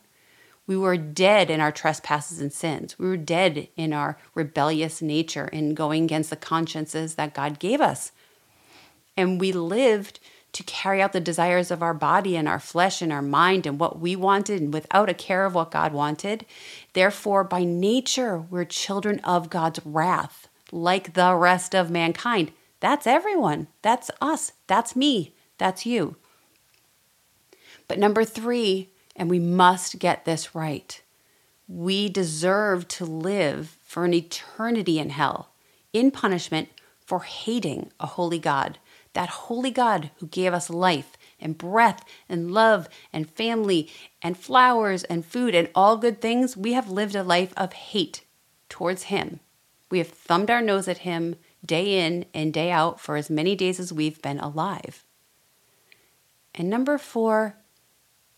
We 0.68 0.76
were 0.76 0.98
dead 0.98 1.52
in 1.52 1.62
our 1.62 1.72
trespasses 1.72 2.42
and 2.42 2.52
sins. 2.52 2.98
We 2.98 3.08
were 3.08 3.18
dead 3.18 3.68
in 3.76 3.94
our 3.94 4.18
rebellious 4.34 5.02
nature 5.02 5.48
in 5.48 5.76
going 5.76 6.06
against 6.06 6.32
the 6.32 6.36
consciences 6.36 7.16
that 7.16 7.36
God 7.36 7.60
gave 7.60 7.82
us. 7.82 8.12
And 9.16 9.40
we 9.40 9.52
lived 9.52 10.20
to 10.54 10.64
carry 10.64 11.02
out 11.02 11.12
the 11.12 11.20
desires 11.20 11.70
of 11.70 11.84
our 11.84 11.94
body 11.94 12.36
and 12.36 12.48
our 12.48 12.60
flesh 12.60 13.02
and 13.02 13.12
our 13.12 13.22
mind 13.22 13.68
and 13.68 13.78
what 13.78 14.00
we 14.00 14.16
wanted 14.16 14.62
and 14.62 14.74
without 14.74 15.10
a 15.10 15.14
care 15.14 15.46
of 15.46 15.54
what 15.54 15.70
God 15.70 15.94
wanted. 15.94 16.46
Therefore, 16.94 17.44
by 17.44 17.64
nature, 17.64 18.40
we're 18.40 18.66
children 18.66 19.20
of 19.20 19.50
God's 19.50 19.82
wrath, 19.86 20.48
like 20.72 21.14
the 21.14 21.36
rest 21.36 21.76
of 21.76 21.92
mankind. 21.92 22.54
That's 22.80 23.08
everyone. 23.08 23.68
That's 23.82 24.12
us. 24.22 24.54
That's 24.68 24.96
me. 24.96 25.34
That's 25.58 25.86
you. 25.86 26.16
But 27.88 28.00
number 28.00 28.26
three, 28.26 28.90
and 29.16 29.30
we 29.30 29.40
must 29.40 30.00
get 30.00 30.26
this 30.26 30.56
right 30.56 31.02
we 31.68 32.10
deserve 32.10 32.88
to 32.88 33.06
live 33.06 33.78
for 33.84 34.06
an 34.06 34.14
eternity 34.14 35.00
in 35.00 35.10
hell, 35.10 35.50
in 35.94 36.12
punishment 36.12 36.70
for 37.00 37.22
hating 37.22 37.92
a 38.00 38.06
holy 38.06 38.40
God. 38.40 38.78
That 39.14 39.30
holy 39.30 39.72
God 39.72 40.12
who 40.18 40.28
gave 40.28 40.54
us 40.54 40.70
life 40.70 41.14
and 41.40 41.58
breath 41.58 42.04
and 42.28 42.52
love 42.52 42.90
and 43.14 43.30
family 43.30 43.90
and 44.22 44.38
flowers 44.38 45.04
and 45.06 45.26
food 45.26 45.56
and 45.56 45.70
all 45.74 45.98
good 45.98 46.22
things, 46.22 46.58
we 46.58 46.74
have 46.74 46.90
lived 46.90 47.16
a 47.16 47.24
life 47.24 47.54
of 47.56 47.74
hate 47.74 48.24
towards 48.68 49.04
Him. 49.04 49.40
We 49.90 50.00
have 50.00 50.10
thumbed 50.10 50.52
our 50.52 50.62
nose 50.62 50.88
at 50.88 51.00
Him 51.00 51.38
day 51.66 52.06
in 52.06 52.26
and 52.34 52.54
day 52.54 52.72
out 52.72 53.00
for 53.00 53.16
as 53.16 53.30
many 53.30 53.56
days 53.56 53.80
as 53.80 53.94
we've 53.94 54.22
been 54.22 54.40
alive. 54.40 55.04
And 56.54 56.70
number 56.70 56.98
four, 56.98 57.58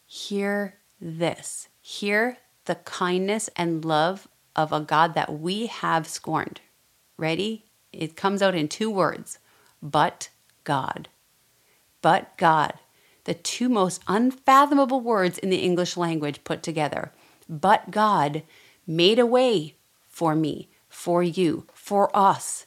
hear 0.06 0.76
this. 1.00 1.70
Hear 1.82 2.38
the 2.66 2.76
kindness 2.76 3.50
and 3.56 3.86
love 3.86 4.28
of 4.56 4.74
a 4.74 4.80
God 4.80 5.14
that 5.14 5.40
we 5.40 5.68
have 5.68 6.08
scorned. 6.08 6.62
Ready? 7.18 7.66
It 7.94 8.16
comes 8.16 8.42
out 8.42 8.56
in 8.56 8.68
two 8.68 8.90
words 8.90 9.40
but 9.82 10.30
God. 10.64 11.10
But 12.02 12.36
God. 12.38 12.74
The 13.26 13.34
two 13.34 13.70
most 13.70 14.02
unfathomable 14.08 15.02
words 15.02 15.38
in 15.38 15.50
the 15.50 15.58
English 15.58 15.98
language 15.98 16.44
put 16.44 16.64
together. 16.64 17.12
But 17.50 17.92
God 17.92 18.44
made 18.86 19.20
a 19.20 19.26
way 19.26 19.76
for 20.08 20.34
me, 20.34 20.70
for 20.88 21.22
you, 21.22 21.68
for 21.74 22.16
us 22.16 22.66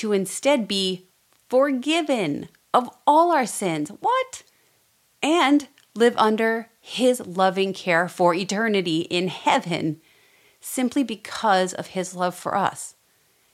to 0.00 0.12
instead 0.12 0.66
be 0.66 1.06
forgiven 1.50 2.48
of 2.72 2.88
all 3.06 3.32
our 3.32 3.44
sins. 3.44 3.90
What? 4.00 4.42
And 5.22 5.68
live 5.94 6.14
under 6.16 6.70
his 6.80 7.20
loving 7.26 7.74
care 7.74 8.08
for 8.08 8.32
eternity 8.32 9.00
in 9.02 9.28
heaven 9.28 10.00
simply 10.58 11.02
because 11.02 11.74
of 11.74 11.88
his 11.88 12.16
love 12.16 12.34
for 12.34 12.56
us. 12.56 12.94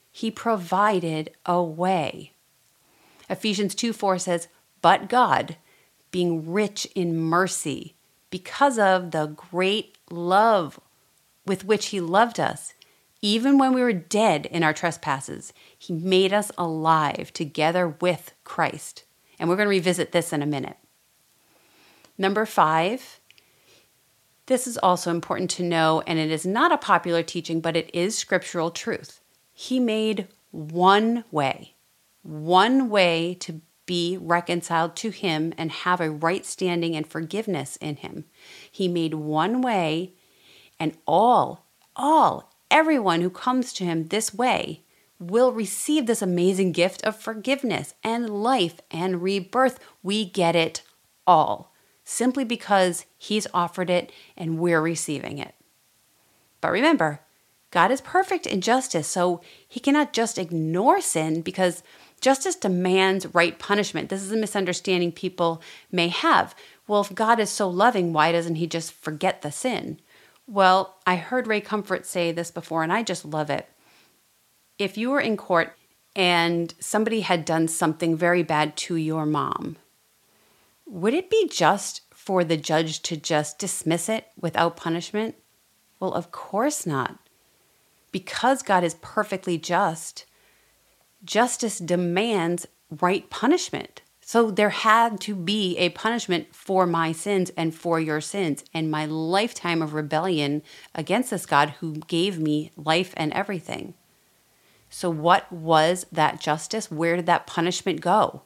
He 0.09 0.31
provided 0.31 1.31
a 1.45 1.61
way. 1.61 2.31
Ephesians 3.29 3.75
2 3.75 3.91
4 3.91 4.17
says, 4.17 4.47
But 4.81 5.09
God, 5.09 5.57
being 6.11 6.49
rich 6.49 6.87
in 6.95 7.19
mercy, 7.19 7.95
because 8.29 8.79
of 8.79 9.11
the 9.11 9.27
great 9.27 9.97
love 10.09 10.79
with 11.45 11.65
which 11.65 11.87
he 11.87 11.99
loved 11.99 12.39
us, 12.39 12.73
even 13.21 13.57
when 13.57 13.73
we 13.73 13.81
were 13.81 13.93
dead 13.93 14.45
in 14.45 14.63
our 14.63 14.73
trespasses, 14.73 15.53
He 15.77 15.93
made 15.93 16.33
us 16.33 16.51
alive 16.57 17.33
together 17.33 17.87
with 17.87 18.33
Christ. 18.43 19.03
And 19.39 19.49
we're 19.49 19.55
going 19.55 19.67
to 19.67 19.69
revisit 19.69 20.11
this 20.11 20.33
in 20.33 20.41
a 20.41 20.47
minute. 20.47 20.77
Number 22.17 22.45
five, 22.45 23.19
this 24.47 24.65
is 24.65 24.77
also 24.77 25.11
important 25.11 25.49
to 25.51 25.63
know, 25.63 26.01
and 26.07 26.17
it 26.17 26.31
is 26.31 26.45
not 26.45 26.71
a 26.71 26.77
popular 26.77 27.21
teaching, 27.21 27.59
but 27.59 27.75
it 27.75 27.89
is 27.93 28.17
scriptural 28.17 28.71
truth. 28.71 29.21
He 29.53 29.79
made 29.79 30.27
one 30.51 31.23
way, 31.31 31.75
one 32.23 32.89
way 32.89 33.35
to 33.41 33.61
be 33.85 34.17
reconciled 34.19 34.95
to 34.97 35.09
Him 35.09 35.53
and 35.57 35.71
have 35.71 36.01
a 36.01 36.09
right 36.09 36.45
standing 36.45 36.95
and 36.95 37.05
forgiveness 37.05 37.77
in 37.77 37.97
Him. 37.97 38.25
He 38.71 38.87
made 38.87 39.13
one 39.13 39.61
way, 39.61 40.13
and 40.79 40.97
all, 41.05 41.65
all, 41.95 42.53
everyone 42.71 43.21
who 43.21 43.29
comes 43.29 43.73
to 43.73 43.83
him 43.83 44.07
this 44.07 44.33
way 44.33 44.83
will 45.19 45.51
receive 45.51 46.05
this 46.05 46.21
amazing 46.21 46.71
gift 46.71 47.03
of 47.03 47.15
forgiveness 47.15 47.93
and 48.03 48.29
life 48.29 48.79
and 48.91 49.21
rebirth. 49.21 49.79
We 50.03 50.25
get 50.25 50.55
it 50.55 50.83
all 51.25 51.73
simply 52.03 52.45
because 52.45 53.05
he's 53.17 53.47
offered 53.53 53.89
it 53.89 54.11
and 54.37 54.59
we're 54.59 54.81
receiving 54.81 55.39
it. 55.39 55.55
But 56.61 56.71
remember, 56.71 57.21
God 57.69 57.91
is 57.91 57.99
perfect 57.99 58.47
in 58.47 58.61
justice, 58.61 59.07
so 59.07 59.41
he 59.67 59.79
cannot 59.81 60.13
just 60.13 60.37
ignore 60.37 61.01
sin 61.01 61.41
because 61.41 61.83
justice 62.21 62.55
demands 62.55 63.33
right 63.33 63.59
punishment. 63.59 64.09
This 64.09 64.21
is 64.21 64.31
a 64.31 64.37
misunderstanding 64.37 65.11
people 65.11 65.61
may 65.91 66.07
have. 66.07 66.55
Well, 66.87 67.01
if 67.01 67.13
God 67.13 67.39
is 67.39 67.49
so 67.49 67.67
loving, 67.69 68.13
why 68.13 68.31
doesn't 68.31 68.55
he 68.55 68.67
just 68.67 68.93
forget 68.93 69.41
the 69.41 69.51
sin? 69.51 69.99
Well, 70.47 70.95
I 71.05 71.17
heard 71.17 71.45
Ray 71.45 71.59
Comfort 71.59 72.05
say 72.05 72.31
this 72.31 72.51
before, 72.51 72.81
and 72.81 72.91
I 72.91 73.03
just 73.03 73.25
love 73.25 73.49
it. 73.49 73.67
If 74.79 74.97
you 74.97 75.09
were 75.09 75.19
in 75.19 75.35
court 75.35 75.75
and 76.15 76.73
somebody 76.79 77.21
had 77.21 77.43
done 77.43 77.67
something 77.67 78.15
very 78.15 78.43
bad 78.43 78.77
to 78.77 78.95
your 78.95 79.25
mom, 79.25 79.75
would 80.85 81.13
it 81.13 81.29
be 81.29 81.49
just 81.49 82.01
for 82.13 82.45
the 82.45 82.55
judge 82.55 83.01
to 83.03 83.17
just 83.17 83.59
dismiss 83.59 84.07
it 84.07 84.27
without 84.39 84.77
punishment? 84.77 85.35
Well, 85.99 86.13
of 86.13 86.31
course 86.31 86.85
not. 86.85 87.17
Because 88.13 88.63
God 88.63 88.85
is 88.85 88.95
perfectly 89.01 89.57
just, 89.57 90.25
justice 91.25 91.77
demands 91.77 92.65
right 92.89 93.29
punishment. 93.29 94.01
So 94.27 94.51
there 94.51 94.71
had 94.71 95.21
to 95.21 95.33
be 95.35 95.77
a 95.77 95.87
punishment 95.87 96.53
for 96.53 96.85
my 96.85 97.13
sins 97.13 97.49
and 97.55 97.73
for 97.73 97.97
your 97.97 98.19
sins 98.19 98.61
and 98.73 98.91
my 98.91 99.05
lifetime 99.05 99.81
of 99.81 99.93
rebellion 99.93 100.63
against 100.93 101.29
this 101.29 101.45
God 101.45 101.75
who 101.79 101.93
gave 102.09 102.37
me 102.37 102.73
life 102.75 103.13
and 103.15 103.31
everything. 103.31 103.93
So, 104.89 105.09
what 105.09 105.49
was 105.49 106.05
that 106.11 106.41
justice? 106.41 106.91
Where 106.91 107.15
did 107.15 107.25
that 107.27 107.47
punishment 107.47 108.01
go? 108.01 108.41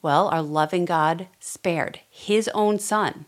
Well, 0.00 0.28
our 0.28 0.42
loving 0.42 0.84
God 0.84 1.26
spared 1.40 1.98
his 2.08 2.46
own 2.54 2.78
son, 2.78 3.26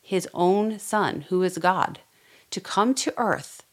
his 0.00 0.28
own 0.32 0.78
son, 0.78 1.22
who 1.22 1.42
is 1.42 1.58
God, 1.58 1.98
to 2.50 2.60
come 2.60 2.94
to 2.94 3.12
earth, 3.16 3.64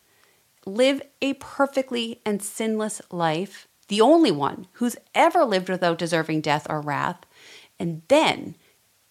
live 0.66 1.04
a 1.22 1.36
perfectly 1.36 2.20
and 2.26 2.42
sinless 2.42 3.00
life, 3.12 3.68
the 3.88 4.02
only 4.02 4.32
one 4.32 4.68
who's 4.74 4.98
ever 5.16 5.46
lived 5.46 5.70
without 5.70 5.98
deserving 5.98 6.42
death 6.42 6.68
or 6.70 6.82
wrath, 6.82 7.26
and 7.80 8.02
then 8.08 8.56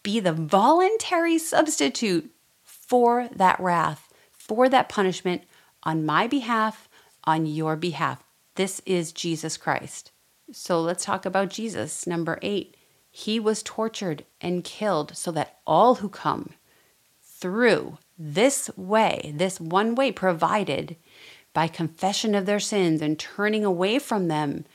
be 0.02 0.21
the 0.21 0.33
voluntary 0.33 1.38
substitute 1.38 2.30
for 2.62 3.28
that 3.35 3.59
wrath, 3.59 4.12
for 4.30 4.68
that 4.68 4.88
punishment 4.88 5.42
on 5.83 6.06
my 6.06 6.26
behalf, 6.26 6.88
on 7.25 7.47
your 7.47 7.76
behalf. 7.76 8.23
This 8.54 8.80
is 8.87 9.12
Jesus 9.12 9.56
Christ. 9.56 10.12
So 10.52 10.80
let's 10.80 11.04
talk 11.04 11.26
about 11.26 11.50
Jesus. 11.50 12.06
Number 12.06 12.38
eight, 12.42 12.76
He 13.11 13.40
was 13.40 13.62
tortured 13.62 14.25
and 14.40 14.62
killed 14.62 15.16
so 15.16 15.33
that 15.33 15.59
all 15.66 15.97
who 15.97 16.09
come 16.09 16.50
through 17.23 17.99
this 18.18 18.71
way, 18.76 19.33
this 19.35 19.61
one 19.61 19.95
way 19.95 20.12
provided 20.12 20.97
by 21.56 21.66
confession 21.66 22.34
of 22.34 22.44
their 22.44 22.60
sins 22.60 23.00
and 23.00 23.18
turning 23.18 23.64
away 23.64 23.98
from 23.98 24.28
them 24.28 24.66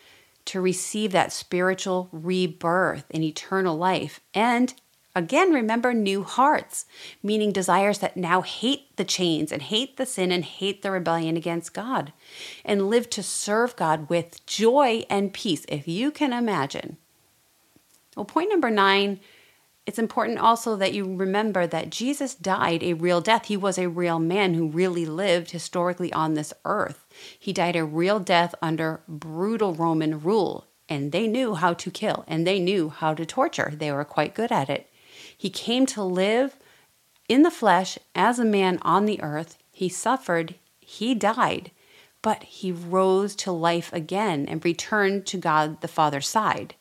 to 0.45 0.59
receive 0.59 1.11
that 1.11 1.31
spiritual 1.31 2.09
rebirth 2.11 3.05
and 3.11 3.23
eternal 3.23 3.77
life. 3.77 4.19
And 4.33 4.73
again, 5.15 5.53
remember 5.53 5.93
new 5.93 6.23
hearts, 6.23 6.87
meaning 7.21 7.51
desires 7.51 7.99
that 7.99 8.17
now 8.17 8.41
hate 8.41 8.95
the 8.95 9.05
chains 9.05 9.51
and 9.51 9.61
hate 9.61 9.97
the 9.97 10.07
sin 10.07 10.31
and 10.31 10.43
hate 10.43 10.81
the 10.81 10.89
rebellion 10.89 11.37
against 11.37 11.75
God 11.75 12.13
and 12.65 12.89
live 12.89 13.11
to 13.11 13.21
serve 13.21 13.75
God 13.75 14.09
with 14.09 14.43
joy 14.47 15.05
and 15.07 15.31
peace, 15.31 15.67
if 15.69 15.87
you 15.87 16.09
can 16.09 16.33
imagine. 16.33 16.97
Well, 18.15 18.25
point 18.25 18.49
number 18.49 18.71
nine 18.71 19.19
it's 19.91 19.99
important 19.99 20.39
also 20.39 20.77
that 20.77 20.93
you 20.93 21.17
remember 21.17 21.67
that 21.67 21.89
Jesus 21.89 22.33
died 22.33 22.81
a 22.81 22.93
real 22.93 23.19
death. 23.19 23.47
He 23.47 23.57
was 23.57 23.77
a 23.77 23.89
real 23.89 24.19
man 24.19 24.53
who 24.53 24.69
really 24.69 25.05
lived 25.05 25.51
historically 25.51 26.13
on 26.13 26.33
this 26.33 26.53
earth. 26.63 27.05
He 27.37 27.51
died 27.51 27.75
a 27.75 27.83
real 27.83 28.17
death 28.21 28.55
under 28.61 29.01
brutal 29.05 29.73
Roman 29.73 30.21
rule, 30.21 30.65
and 30.87 31.11
they 31.11 31.27
knew 31.27 31.55
how 31.55 31.73
to 31.73 31.91
kill 31.91 32.23
and 32.25 32.47
they 32.47 32.57
knew 32.57 32.87
how 32.87 33.13
to 33.13 33.25
torture. 33.25 33.73
They 33.75 33.91
were 33.91 34.05
quite 34.05 34.33
good 34.33 34.49
at 34.49 34.69
it. 34.69 34.89
He 35.37 35.49
came 35.49 35.85
to 35.87 36.01
live 36.01 36.55
in 37.27 37.41
the 37.43 37.51
flesh 37.51 37.99
as 38.15 38.39
a 38.39 38.45
man 38.45 38.79
on 38.83 39.03
the 39.03 39.21
earth. 39.21 39.57
He 39.73 39.89
suffered, 39.89 40.55
he 40.79 41.13
died, 41.13 41.71
but 42.21 42.43
he 42.43 42.71
rose 42.71 43.35
to 43.35 43.51
life 43.51 43.91
again 43.91 44.45
and 44.47 44.63
returned 44.63 45.25
to 45.25 45.37
God 45.37 45.81
the 45.81 45.89
Father's 45.89 46.29
side. 46.29 46.75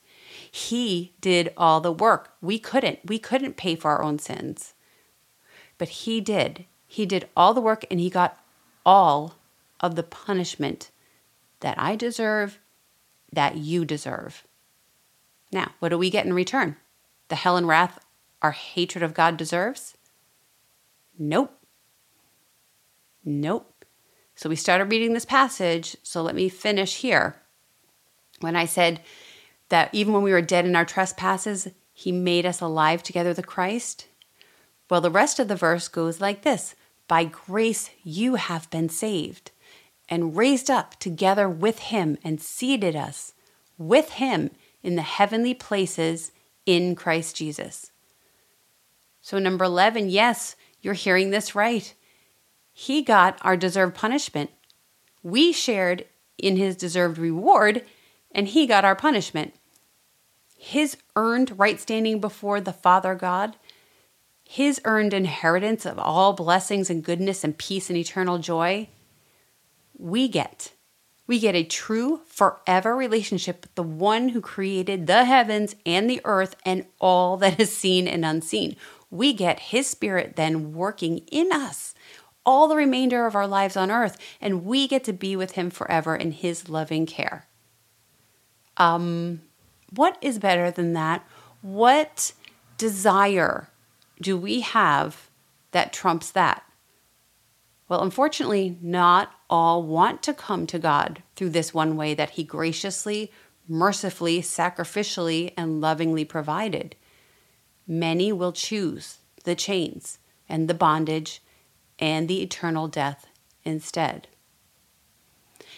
He 0.51 1.15
did 1.21 1.53
all 1.57 1.81
the 1.81 1.93
work. 1.93 2.35
We 2.41 2.59
couldn't. 2.59 3.01
We 3.05 3.19
couldn't 3.19 3.57
pay 3.57 3.77
for 3.77 3.91
our 3.91 4.03
own 4.03 4.19
sins. 4.19 4.75
But 5.79 5.89
He 5.89 6.21
did. 6.21 6.67
He 6.87 7.07
did 7.07 7.29
all 7.37 7.55
the 7.55 7.61
work 7.61 7.85
and 7.91 8.01
He 8.01 8.11
got 8.11 8.39
all 8.85 9.37
of 9.81 9.95
the 9.95 10.03
punishment 10.03 10.91
that 11.61 11.79
I 11.79 11.97
deserve, 11.97 12.59
that 13.33 13.57
you 13.57 13.85
deserve. 13.85 14.45
Now, 15.53 15.73
what 15.79 15.91
do 15.91 15.99
we 15.99 16.11
get 16.11 16.27
in 16.27 16.33
return? 16.33 16.77
The 17.29 17.37
hell 17.37 17.57
and 17.57 17.69
wrath 17.69 17.99
our 18.43 18.53
hatred 18.53 19.03
of 19.03 19.15
God 19.15 19.37
deserves? 19.37 19.97
Nope. 21.19 21.57
Nope. 23.25 23.85
So 24.35 24.49
we 24.49 24.57
started 24.57 24.91
reading 24.91 25.13
this 25.13 25.27
passage. 25.27 25.97
So 26.03 26.23
let 26.23 26.35
me 26.35 26.49
finish 26.49 26.97
here. 26.97 27.37
When 28.41 28.57
I 28.57 28.65
said, 28.65 29.01
that 29.71 29.89
even 29.93 30.13
when 30.13 30.23
we 30.23 30.33
were 30.33 30.43
dead 30.43 30.67
in 30.67 30.77
our 30.77 30.85
trespasses, 30.85 31.69
he 31.93 32.13
made 32.13 32.47
us 32.47 32.61
alive 32.61 33.03
together 33.03 33.31
with 33.31 33.47
Christ? 33.47 34.07
Well, 34.89 35.01
the 35.01 35.11
rest 35.11 35.39
of 35.39 35.49
the 35.49 35.57
verse 35.57 35.89
goes 35.89 36.21
like 36.21 36.43
this 36.43 36.75
By 37.09 37.25
grace 37.25 37.91
you 38.05 38.35
have 38.35 38.71
been 38.71 38.89
saved, 38.89 39.51
and 40.09 40.37
raised 40.37 40.71
up 40.71 40.99
together 41.01 41.49
with 41.49 41.79
him, 41.79 42.19
and 42.23 42.41
seated 42.41 42.95
us 42.95 43.33
with 43.79 44.11
him 44.11 44.51
in 44.83 44.97
the 44.97 45.03
heavenly 45.03 45.55
places 45.55 46.33
in 46.67 46.95
Christ 46.95 47.37
Jesus. 47.37 47.91
So, 49.23 49.39
number 49.39 49.65
11, 49.65 50.09
yes, 50.09 50.57
you're 50.81 50.95
hearing 50.95 51.31
this 51.31 51.55
right. 51.55 51.95
He 52.73 53.03
got 53.03 53.39
our 53.43 53.57
deserved 53.57 53.95
punishment. 53.95 54.51
We 55.23 55.53
shared 55.53 56.07
in 56.39 56.57
his 56.57 56.77
deserved 56.77 57.19
reward, 57.19 57.85
and 58.33 58.49
he 58.49 58.67
got 58.67 58.85
our 58.85 58.97
punishment 58.97 59.55
his 60.63 60.99
earned 61.17 61.59
right 61.59 61.81
standing 61.81 62.21
before 62.21 62.61
the 62.61 62.73
Father 62.73 63.15
God, 63.15 63.57
his 64.45 64.79
earned 64.85 65.15
inheritance 65.15 65.87
of 65.87 65.99
all 65.99 66.35
blessings 66.35 66.91
and 66.91 67.03
goodness 67.03 67.43
and 67.43 67.57
peace 67.57 67.89
and 67.89 67.97
eternal 67.97 68.37
joy, 68.37 68.87
we 69.97 70.29
get. 70.29 70.73
We 71.27 71.39
get 71.39 71.55
a 71.55 71.65
true 71.65 72.21
forever 72.27 72.95
relationship 72.95 73.63
with 73.63 73.75
the 73.75 73.83
one 73.83 74.29
who 74.29 74.43
created 74.43 75.07
the 75.07 75.25
heavens 75.25 75.75
and 75.87 76.11
the 76.11 76.21
earth 76.27 76.55
and 76.67 76.85
all 77.01 77.39
that 77.39 77.59
is 77.59 77.75
seen 77.75 78.07
and 78.07 78.23
unseen. 78.23 78.77
We 79.11 79.33
get 79.33 79.61
his 79.61 79.87
spirit 79.87 80.37
then 80.37 80.75
working 80.75 81.23
in 81.33 81.53
us 81.53 81.95
all 82.45 82.69
the 82.69 82.77
remainder 82.77 83.25
of 83.25 83.35
our 83.35 83.47
lives 83.47 83.79
on 83.79 83.91
earth, 83.91 84.19
and 84.43 84.67
we 84.67 84.87
get 84.87 85.05
to 85.05 85.15
be 85.15 85.37
with 85.37 85.53
him 85.53 85.71
forever 85.71 86.15
in 86.15 86.33
his 86.33 86.69
loving 86.69 87.07
care. 87.07 87.47
Um, 88.77 89.41
what 89.95 90.17
is 90.21 90.39
better 90.39 90.71
than 90.71 90.93
that? 90.95 91.25
What 91.63 92.33
desire 92.79 93.69
do 94.21 94.37
we 94.37 94.61
have 94.61 95.29
that 95.73 95.93
trumps 95.93 96.31
that? 96.31 96.65
Well, 97.89 98.03
unfortunately, 98.03 98.79
not 98.81 99.33
all 99.49 99.83
want 99.83 100.23
to 100.23 100.35
come 100.35 100.67
to 100.69 100.79
God 100.79 101.23
through 101.35 101.51
this 101.51 101.75
one 101.75 101.97
way 101.97 102.15
that 102.15 102.31
He 102.31 102.45
graciously, 102.45 103.33
mercifully, 103.69 104.41
sacrificially, 104.41 105.53
and 105.57 105.81
lovingly 105.81 106.25
provided. 106.25 106.95
Many 107.87 108.33
will 108.33 108.53
choose 108.53 109.19
the 109.45 109.57
chains 109.57 110.19
and 110.49 110.69
the 110.69 110.75
bondage 110.75 111.43
and 111.99 112.29
the 112.29 112.43
eternal 112.43 112.87
death 112.87 113.27
instead. 113.65 114.29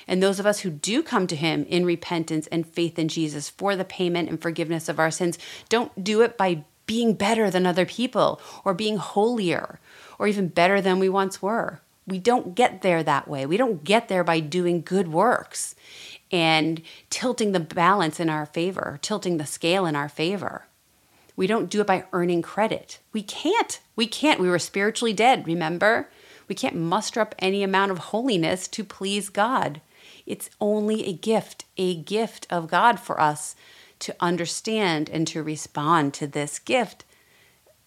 And 0.07 0.23
those 0.23 0.41
of 0.41 0.47
us 0.47 0.61
who 0.61 0.71
do 0.71 1.03
come 1.03 1.27
to 1.27 1.37
Him 1.37 1.65
in 1.69 1.85
repentance 1.85 2.47
and 2.49 2.67
faith 2.67 2.99
in 2.99 3.09
Jesus 3.09 3.49
for 3.49 3.77
the 3.77 3.85
payment 3.85 4.29
and 4.29 4.41
forgiveness 4.41 4.89
of 4.89 4.99
our 4.99 5.11
sins 5.11 5.39
don't 5.69 6.03
do 6.03 6.21
it 6.21 6.37
by 6.37 6.65
being 6.87 7.15
better 7.15 7.51
than 7.51 7.67
other 7.67 7.87
people 7.87 8.41
or 8.65 8.75
being 8.75 8.97
holier 8.97 9.79
or 10.19 10.27
even 10.27 10.49
better 10.49 10.81
than 10.81 10.99
we 10.99 11.09
once 11.09 11.41
were. 11.41 11.81
We 12.07 12.19
don't 12.19 12.55
get 12.55 12.83
there 12.83 13.03
that 13.03 13.29
way. 13.29 13.47
We 13.47 13.57
don't 13.57 13.85
get 13.85 14.09
there 14.09 14.25
by 14.25 14.41
doing 14.41 14.83
good 14.83 15.09
works 15.09 15.75
and 16.33 16.83
tilting 17.11 17.53
the 17.53 17.61
balance 17.61 18.19
in 18.19 18.29
our 18.29 18.47
favor, 18.47 18.99
tilting 19.03 19.37
the 19.37 19.47
scale 19.47 19.87
in 19.87 19.95
our 19.95 20.09
favor. 20.09 20.67
We 21.37 21.47
don't 21.47 21.71
do 21.71 21.81
it 21.81 21.87
by 21.87 22.05
earning 22.13 22.43
credit. 22.43 22.99
We 23.13 23.23
can't. 23.23 23.81
We 23.97 24.07
can't. 24.07 24.41
We 24.41 24.49
were 24.49 24.59
spiritually 24.59 25.13
dead, 25.13 25.47
remember? 25.47 26.09
We 26.49 26.55
can't 26.55 26.77
muster 26.77 27.21
up 27.21 27.35
any 27.39 27.63
amount 27.63 27.93
of 27.93 27.99
holiness 27.99 28.69
to 28.69 28.85
please 28.85 29.29
God. 29.29 29.81
It's 30.27 30.51
only 30.61 31.07
a 31.07 31.13
gift, 31.13 31.65
a 31.77 31.95
gift 31.97 32.47
of 32.51 32.69
God 32.69 32.99
for 33.01 33.21
us 33.21 33.55
to 34.01 34.17
understand 34.21 35.09
and 35.11 35.27
to 35.29 35.43
respond 35.43 36.15
to 36.15 36.27
this 36.27 36.59
gift. 36.59 37.05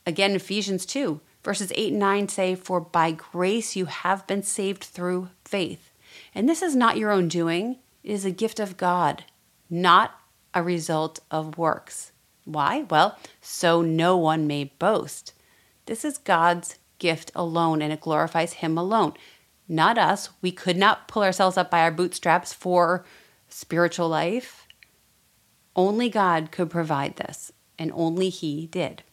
Again, 0.06 0.32
Ephesians 0.32 0.86
2, 0.86 1.20
verses 1.44 1.72
8 1.76 1.92
and 1.92 2.00
9 2.00 2.28
say, 2.30 2.56
For 2.56 2.80
by 2.80 3.12
grace 3.12 3.76
you 3.76 3.86
have 3.86 4.26
been 4.28 4.44
saved 4.44 4.84
through 4.84 5.30
faith. 5.44 5.92
And 6.34 6.48
this 6.48 6.62
is 6.62 6.76
not 6.76 6.98
your 6.98 7.12
own 7.12 7.28
doing, 7.28 7.80
it 8.04 8.12
is 8.12 8.26
a 8.26 8.32
gift 8.32 8.60
of 8.60 8.78
God, 8.78 9.26
not 9.70 10.20
a 10.54 10.64
result 10.64 11.20
of 11.32 11.58
works. 11.58 12.12
Why? 12.46 12.86
Well, 12.90 13.18
so 13.42 13.82
no 13.82 14.16
one 14.16 14.48
may 14.48 14.66
boast. 14.66 15.34
This 15.86 16.06
is 16.06 16.18
God's 16.18 16.78
gift 17.00 17.32
alone, 17.36 17.82
and 17.82 17.92
it 17.92 18.02
glorifies 18.02 18.54
Him 18.54 18.78
alone 18.78 19.14
not 19.68 19.98
us. 19.98 20.30
We 20.42 20.52
could 20.52 20.78
not 20.78 21.08
pull 21.08 21.24
ourselves 21.24 21.58
up 21.58 21.72
by 21.72 21.82
our 21.82 21.92
bootstraps 21.92 22.54
for 22.54 23.06
spiritual 23.50 24.10
life. 24.10 24.68
Only 25.76 26.10
God 26.10 26.52
could 26.52 26.70
provide 26.70 27.18
this, 27.18 27.52
and 27.78 27.92
only 27.94 28.30
He 28.30 28.68
did. 28.68 29.04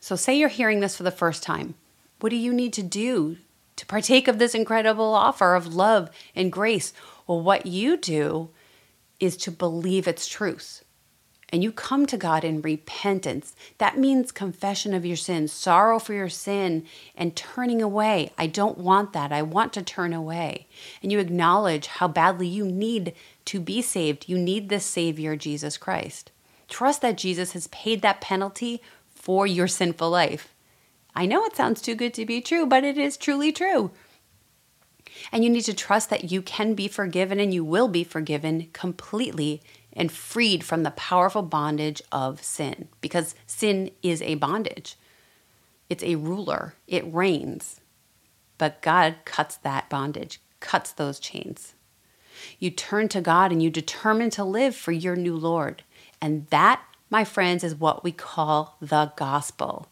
So, 0.00 0.16
say 0.16 0.38
you're 0.38 0.48
hearing 0.48 0.80
this 0.80 0.96
for 0.96 1.02
the 1.02 1.10
first 1.10 1.42
time. 1.42 1.74
What 2.20 2.30
do 2.30 2.36
you 2.36 2.52
need 2.52 2.72
to 2.74 2.82
do 2.82 3.36
to 3.76 3.86
partake 3.86 4.28
of 4.28 4.38
this 4.38 4.54
incredible 4.54 5.14
offer 5.14 5.54
of 5.54 5.74
love 5.74 6.10
and 6.34 6.50
grace? 6.52 6.92
Well, 7.26 7.42
what 7.42 7.66
you 7.66 7.96
do 7.96 8.50
is 9.20 9.36
to 9.38 9.50
believe 9.50 10.06
its 10.06 10.26
truth 10.26 10.84
and 11.50 11.62
you 11.62 11.70
come 11.70 12.06
to 12.06 12.16
God 12.16 12.44
in 12.44 12.60
repentance, 12.60 13.54
that 13.78 13.98
means 13.98 14.32
confession 14.32 14.92
of 14.92 15.06
your 15.06 15.16
sin, 15.16 15.46
sorrow 15.46 16.00
for 16.00 16.12
your 16.12 16.28
sin, 16.28 16.84
and 17.16 17.36
turning 17.36 17.80
away. 17.80 18.32
I 18.36 18.48
don't 18.48 18.78
want 18.78 19.12
that. 19.12 19.30
I 19.30 19.42
want 19.42 19.72
to 19.74 19.82
turn 19.82 20.12
away. 20.12 20.66
And 21.02 21.12
you 21.12 21.20
acknowledge 21.20 21.86
how 21.86 22.08
badly 22.08 22.48
you 22.48 22.66
need 22.66 23.14
to 23.46 23.60
be 23.60 23.80
saved. 23.80 24.28
You 24.28 24.38
need 24.38 24.68
this 24.68 24.84
Savior, 24.84 25.36
Jesus 25.36 25.78
Christ. 25.78 26.32
Trust 26.68 27.00
that 27.02 27.16
Jesus 27.16 27.52
has 27.52 27.68
paid 27.68 28.02
that 28.02 28.20
penalty 28.20 28.82
for 29.14 29.46
your 29.46 29.68
sinful 29.68 30.10
life. 30.10 30.52
I 31.14 31.26
know 31.26 31.44
it 31.44 31.54
sounds 31.54 31.80
too 31.80 31.94
good 31.94 32.12
to 32.14 32.26
be 32.26 32.40
true, 32.40 32.66
but 32.66 32.82
it 32.82 32.98
is 32.98 33.16
truly 33.16 33.52
true. 33.52 33.92
And 35.30 35.44
you 35.44 35.50
need 35.50 35.62
to 35.62 35.74
trust 35.74 36.10
that 36.10 36.30
you 36.30 36.42
can 36.42 36.74
be 36.74 36.88
forgiven 36.88 37.38
and 37.38 37.54
you 37.54 37.64
will 37.64 37.88
be 37.88 38.04
forgiven 38.04 38.68
completely 38.72 39.62
and 39.96 40.12
freed 40.12 40.62
from 40.62 40.82
the 40.82 40.90
powerful 40.92 41.42
bondage 41.42 42.02
of 42.12 42.42
sin 42.42 42.88
because 43.00 43.34
sin 43.46 43.90
is 44.02 44.22
a 44.22 44.36
bondage. 44.36 44.96
It's 45.88 46.04
a 46.04 46.16
ruler, 46.16 46.74
it 46.86 47.12
reigns. 47.12 47.80
But 48.58 48.82
God 48.82 49.16
cuts 49.24 49.56
that 49.58 49.90
bondage, 49.90 50.40
cuts 50.60 50.92
those 50.92 51.18
chains. 51.18 51.74
You 52.58 52.70
turn 52.70 53.08
to 53.08 53.20
God 53.20 53.50
and 53.50 53.62
you 53.62 53.70
determine 53.70 54.30
to 54.30 54.44
live 54.44 54.76
for 54.76 54.92
your 54.92 55.16
new 55.16 55.36
Lord. 55.36 55.82
And 56.20 56.46
that 56.48 56.80
my 57.10 57.24
friends, 57.24 57.62
is 57.62 57.74
what 57.74 58.02
we 58.02 58.12
call 58.12 58.76
the 58.80 59.12
gospel. 59.16 59.88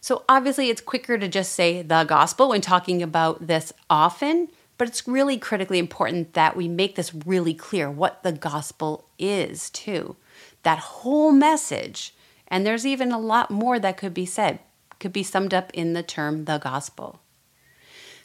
So, 0.00 0.24
obviously, 0.28 0.70
it's 0.70 0.80
quicker 0.80 1.18
to 1.18 1.28
just 1.28 1.52
say 1.52 1.82
the 1.82 2.04
gospel 2.04 2.48
when 2.48 2.60
talking 2.60 3.02
about 3.02 3.46
this 3.46 3.72
often, 3.88 4.48
but 4.80 4.88
it's 4.88 5.06
really 5.06 5.36
critically 5.36 5.78
important 5.78 6.32
that 6.32 6.56
we 6.56 6.66
make 6.66 6.94
this 6.94 7.12
really 7.26 7.52
clear 7.52 7.90
what 7.90 8.22
the 8.22 8.32
gospel 8.32 9.04
is, 9.18 9.68
too. 9.68 10.16
That 10.62 10.78
whole 10.78 11.32
message, 11.32 12.14
and 12.48 12.64
there's 12.64 12.86
even 12.86 13.12
a 13.12 13.18
lot 13.18 13.50
more 13.50 13.78
that 13.78 13.98
could 13.98 14.14
be 14.14 14.24
said, 14.24 14.58
could 14.98 15.12
be 15.12 15.22
summed 15.22 15.52
up 15.52 15.70
in 15.74 15.92
the 15.92 16.02
term 16.02 16.46
the 16.46 16.56
gospel. 16.56 17.20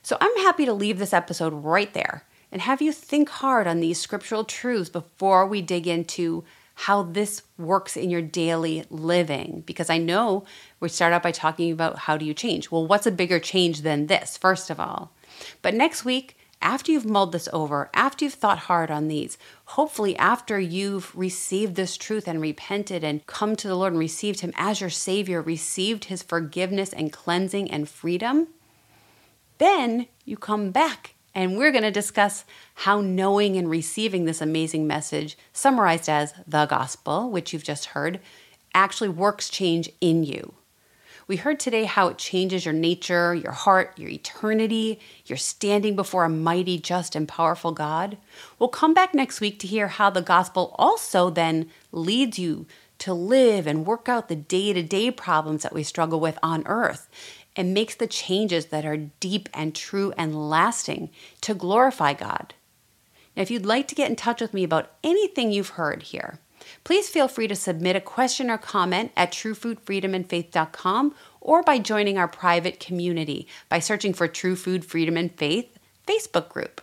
So, 0.01 0.15
I'm 0.21 0.37
happy 0.37 0.63
to 0.63 0.71
leave 0.71 0.97
this 0.97 1.11
episode 1.11 1.51
right 1.51 1.93
there 1.93 2.23
and 2.53 2.61
have 2.61 2.81
you 2.81 2.93
think 2.93 3.27
hard 3.27 3.67
on 3.67 3.81
these 3.81 3.99
scriptural 3.99 4.45
truths 4.45 4.89
before 4.89 5.45
we 5.45 5.61
dig 5.61 5.87
into 5.87 6.45
how 6.75 7.03
this 7.03 7.41
works 7.57 7.97
in 7.97 8.09
your 8.09 8.21
daily 8.21 8.85
living. 8.89 9.63
Because 9.65 9.89
I 9.89 9.97
know 9.97 10.45
we 10.79 10.87
start 10.87 11.11
out 11.11 11.23
by 11.23 11.31
talking 11.31 11.71
about 11.71 11.99
how 11.99 12.17
do 12.17 12.25
you 12.25 12.33
change. 12.33 12.69
Well, 12.69 12.85
what's 12.85 13.07
a 13.07 13.11
bigger 13.11 13.39
change 13.39 13.81
than 13.81 14.07
this, 14.07 14.37
first 14.37 14.69
of 14.69 14.79
all? 14.79 15.11
But 15.61 15.73
next 15.73 16.05
week, 16.05 16.37
after 16.65 16.91
you've 16.91 17.05
mulled 17.05 17.31
this 17.31 17.47
over, 17.53 17.91
after 17.93 18.25
you've 18.25 18.33
thought 18.33 18.57
hard 18.57 18.89
on 18.89 19.07
these, 19.07 19.37
hopefully 19.65 20.17
after 20.17 20.59
you've 20.59 21.15
received 21.15 21.75
this 21.75 21.95
truth 21.95 22.27
and 22.27 22.41
repented 22.41 23.03
and 23.03 23.25
come 23.27 23.55
to 23.55 23.67
the 23.67 23.75
Lord 23.75 23.93
and 23.93 23.99
received 23.99 24.39
Him 24.39 24.51
as 24.55 24.81
your 24.81 24.89
Savior, 24.89 25.43
received 25.43 26.05
His 26.05 26.23
forgiveness 26.23 26.91
and 26.91 27.13
cleansing 27.13 27.69
and 27.69 27.87
freedom, 27.87 28.47
then 29.59 30.07
you 30.25 30.37
come 30.37 30.71
back 30.71 31.13
and 31.35 31.55
we're 31.55 31.71
going 31.71 31.83
to 31.83 31.91
discuss 31.91 32.45
how 32.73 32.99
knowing 32.99 33.57
and 33.57 33.69
receiving 33.69 34.25
this 34.25 34.41
amazing 34.41 34.87
message, 34.87 35.37
summarized 35.53 36.09
as 36.09 36.33
the 36.47 36.65
gospel, 36.65 37.29
which 37.29 37.53
you've 37.53 37.63
just 37.63 37.87
heard, 37.87 38.19
actually 38.73 39.09
works 39.09 39.49
change 39.49 39.91
in 40.01 40.23
you. 40.23 40.55
We 41.27 41.37
heard 41.37 41.59
today 41.59 41.85
how 41.85 42.09
it 42.09 42.19
changes 42.19 42.65
your 42.65 42.73
nature, 42.73 43.33
your 43.33 43.51
heart, 43.51 43.97
your 43.97 44.09
eternity. 44.09 44.99
You're 45.25 45.37
standing 45.37 45.95
before 45.95 46.23
a 46.23 46.29
mighty, 46.29 46.77
just, 46.77 47.15
and 47.15 47.27
powerful 47.27 47.71
God. 47.71 48.17
We'll 48.59 48.69
come 48.69 48.93
back 48.93 49.15
next 49.15 49.41
week 49.41 49.57
to 49.59 49.67
hear 49.67 49.87
how 49.87 50.11
the 50.11 50.21
gospel 50.21 50.75
also 50.77 51.31
then 51.31 51.71
leads 51.91 52.37
you 52.37 52.67
to 52.99 53.13
live 53.13 53.65
and 53.65 53.87
work 53.87 54.07
out 54.07 54.29
the 54.29 54.35
day 54.35 54.71
to 54.71 54.83
day 54.83 55.09
problems 55.09 55.63
that 55.63 55.73
we 55.73 55.81
struggle 55.81 56.19
with 56.19 56.37
on 56.43 56.65
earth 56.67 57.09
and 57.55 57.73
makes 57.73 57.95
the 57.95 58.07
changes 58.07 58.67
that 58.67 58.85
are 58.85 59.09
deep 59.19 59.49
and 59.51 59.73
true 59.73 60.13
and 60.17 60.49
lasting 60.49 61.09
to 61.41 61.55
glorify 61.55 62.13
God. 62.13 62.53
Now, 63.35 63.41
if 63.41 63.49
you'd 63.49 63.65
like 63.65 63.87
to 63.87 63.95
get 63.95 64.09
in 64.09 64.15
touch 64.15 64.41
with 64.41 64.53
me 64.53 64.63
about 64.63 64.91
anything 65.03 65.51
you've 65.51 65.69
heard 65.69 66.03
here, 66.03 66.39
please 66.83 67.09
feel 67.09 67.27
free 67.27 67.47
to 67.47 67.55
submit 67.55 67.95
a 67.95 68.01
question 68.01 68.49
or 68.49 68.57
comment 68.57 69.11
at 69.15 69.31
truefoodfreedomandfaith.com 69.31 71.15
or 71.41 71.63
by 71.63 71.77
joining 71.77 72.17
our 72.17 72.27
private 72.27 72.79
community 72.79 73.47
by 73.69 73.79
searching 73.79 74.13
for 74.13 74.27
True 74.27 74.55
Food 74.55 74.83
Freedom 74.83 75.17
and 75.17 75.33
Faith 75.35 75.77
Facebook 76.07 76.49
group. 76.49 76.81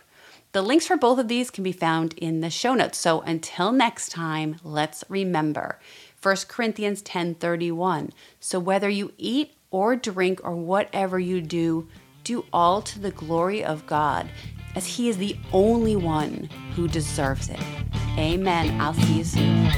The 0.53 0.61
links 0.61 0.85
for 0.85 0.97
both 0.97 1.17
of 1.17 1.27
these 1.27 1.49
can 1.49 1.63
be 1.63 1.71
found 1.71 2.13
in 2.13 2.41
the 2.41 2.49
show 2.49 2.75
notes. 2.75 2.99
So 2.99 3.21
until 3.21 3.71
next 3.71 4.09
time, 4.09 4.57
let's 4.63 5.03
remember 5.09 5.79
1 6.21 6.47
Corinthians 6.47 7.01
10:31. 7.01 8.11
So 8.39 8.59
whether 8.59 8.87
you 8.87 9.13
eat 9.17 9.53
or 9.71 9.95
drink 9.95 10.39
or 10.43 10.55
whatever 10.55 11.19
you 11.19 11.41
do, 11.41 11.89
do 12.23 12.45
all 12.53 12.81
to 12.83 12.99
the 12.99 13.11
glory 13.11 13.63
of 13.63 13.85
God, 13.87 14.29
as 14.75 14.85
He 14.85 15.09
is 15.09 15.17
the 15.17 15.35
only 15.51 15.95
one 15.95 16.49
who 16.75 16.87
deserves 16.87 17.49
it. 17.49 17.59
Amen. 18.17 18.79
I'll 18.79 18.93
see 18.93 19.17
you 19.17 19.23
soon. 19.23 19.71